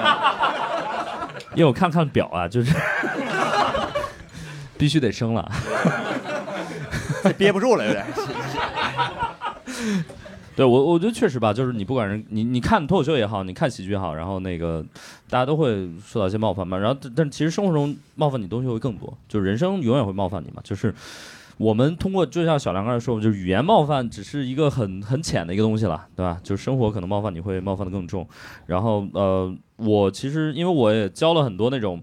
[1.56, 2.76] 因为我看看表啊，就是
[4.78, 5.50] 必须得升了。
[7.38, 8.06] 憋不住了，有点。
[10.62, 14.86] 对我，我觉得确实吧，就是你不管是你你看脱口秀也好，你看喜剧也好，然后那个
[15.28, 16.78] 大家都会受到一些冒犯嘛。
[16.78, 20.62] 然后，但但其实生活中冒犯你东西会更多，就是人生永远会冒犯你嘛。
[20.64, 20.94] 就是
[21.58, 26.40] 我们通过，就像小梁刚才说，就是语言冒犯只是一个很很浅的一个东西了，对吧？
[26.44, 28.28] 就是生活可能冒犯你会冒犯的更重。
[28.68, 32.00] 然后呃，我其实因为我也教了很多那种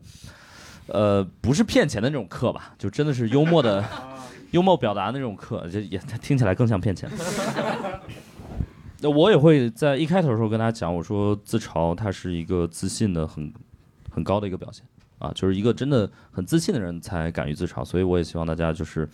[0.88, 3.84] 呃不是骗钱的那种课吧，就真的是幽默的。
[4.52, 7.06] 幽默表达那种课，就也听起来更像骗钱。
[9.00, 13.52] 那我也会在一开头的时候跟大家讲，我说自嘲它是一个自信的很
[14.10, 14.84] 很高的一个表现
[15.18, 19.08] 啊，就是一个真的很自信的人才敢于自嘲，所以我也希望大家就是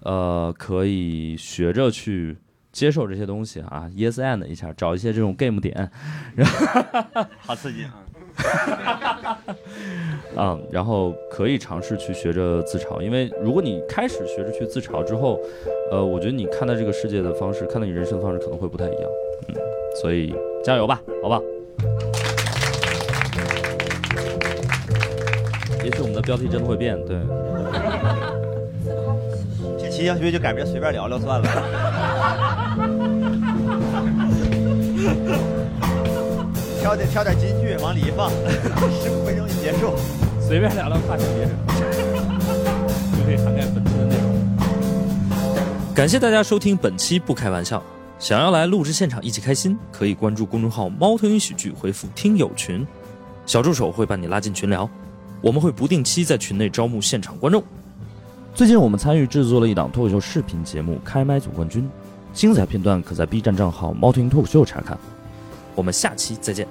[0.00, 2.36] 呃可以学着去
[2.72, 5.90] 接受这些东西啊，yes and 一下，找一些这种 game 点，
[6.34, 8.04] 然后好刺激啊！
[10.36, 15.40] 啊、 然后可以尝试去学着自嘲，因为如果你开始学着去自嘲之后，
[15.90, 19.10] 呃，我觉得你看待这个世界的方式，看待你人生的方式可能会不太一样，
[19.48, 19.54] 嗯，
[20.00, 21.40] 所以加油吧，好吧？
[25.84, 27.16] 也许我们的标题真的会变，对，
[29.78, 31.48] 这期要不就改名随便聊聊算了。
[36.80, 39.94] 挑点挑点金句往里一放，十五分钟就结束。
[40.40, 41.50] 随便聊聊话题别人，
[43.18, 45.94] 就可以涵盖本期的内容。
[45.94, 47.82] 感谢大家收听本期不开玩笑。
[48.18, 52.86] 想要来录制现场一起开心，可以关注公众号“猫头鹰喜剧”，回复“听友群”，
[53.44, 54.88] 小助手会把你拉进群聊。
[55.40, 57.62] 我们会不定期在群内招募现场观众。
[58.54, 61.82] 最近我们参与制作了一档脱口秀视频节目《开麦总冠军》，
[62.32, 64.98] 精彩片段可在 B 站账号“猫头鹰脱口秀”查看。
[65.78, 66.66] 我们下期再见。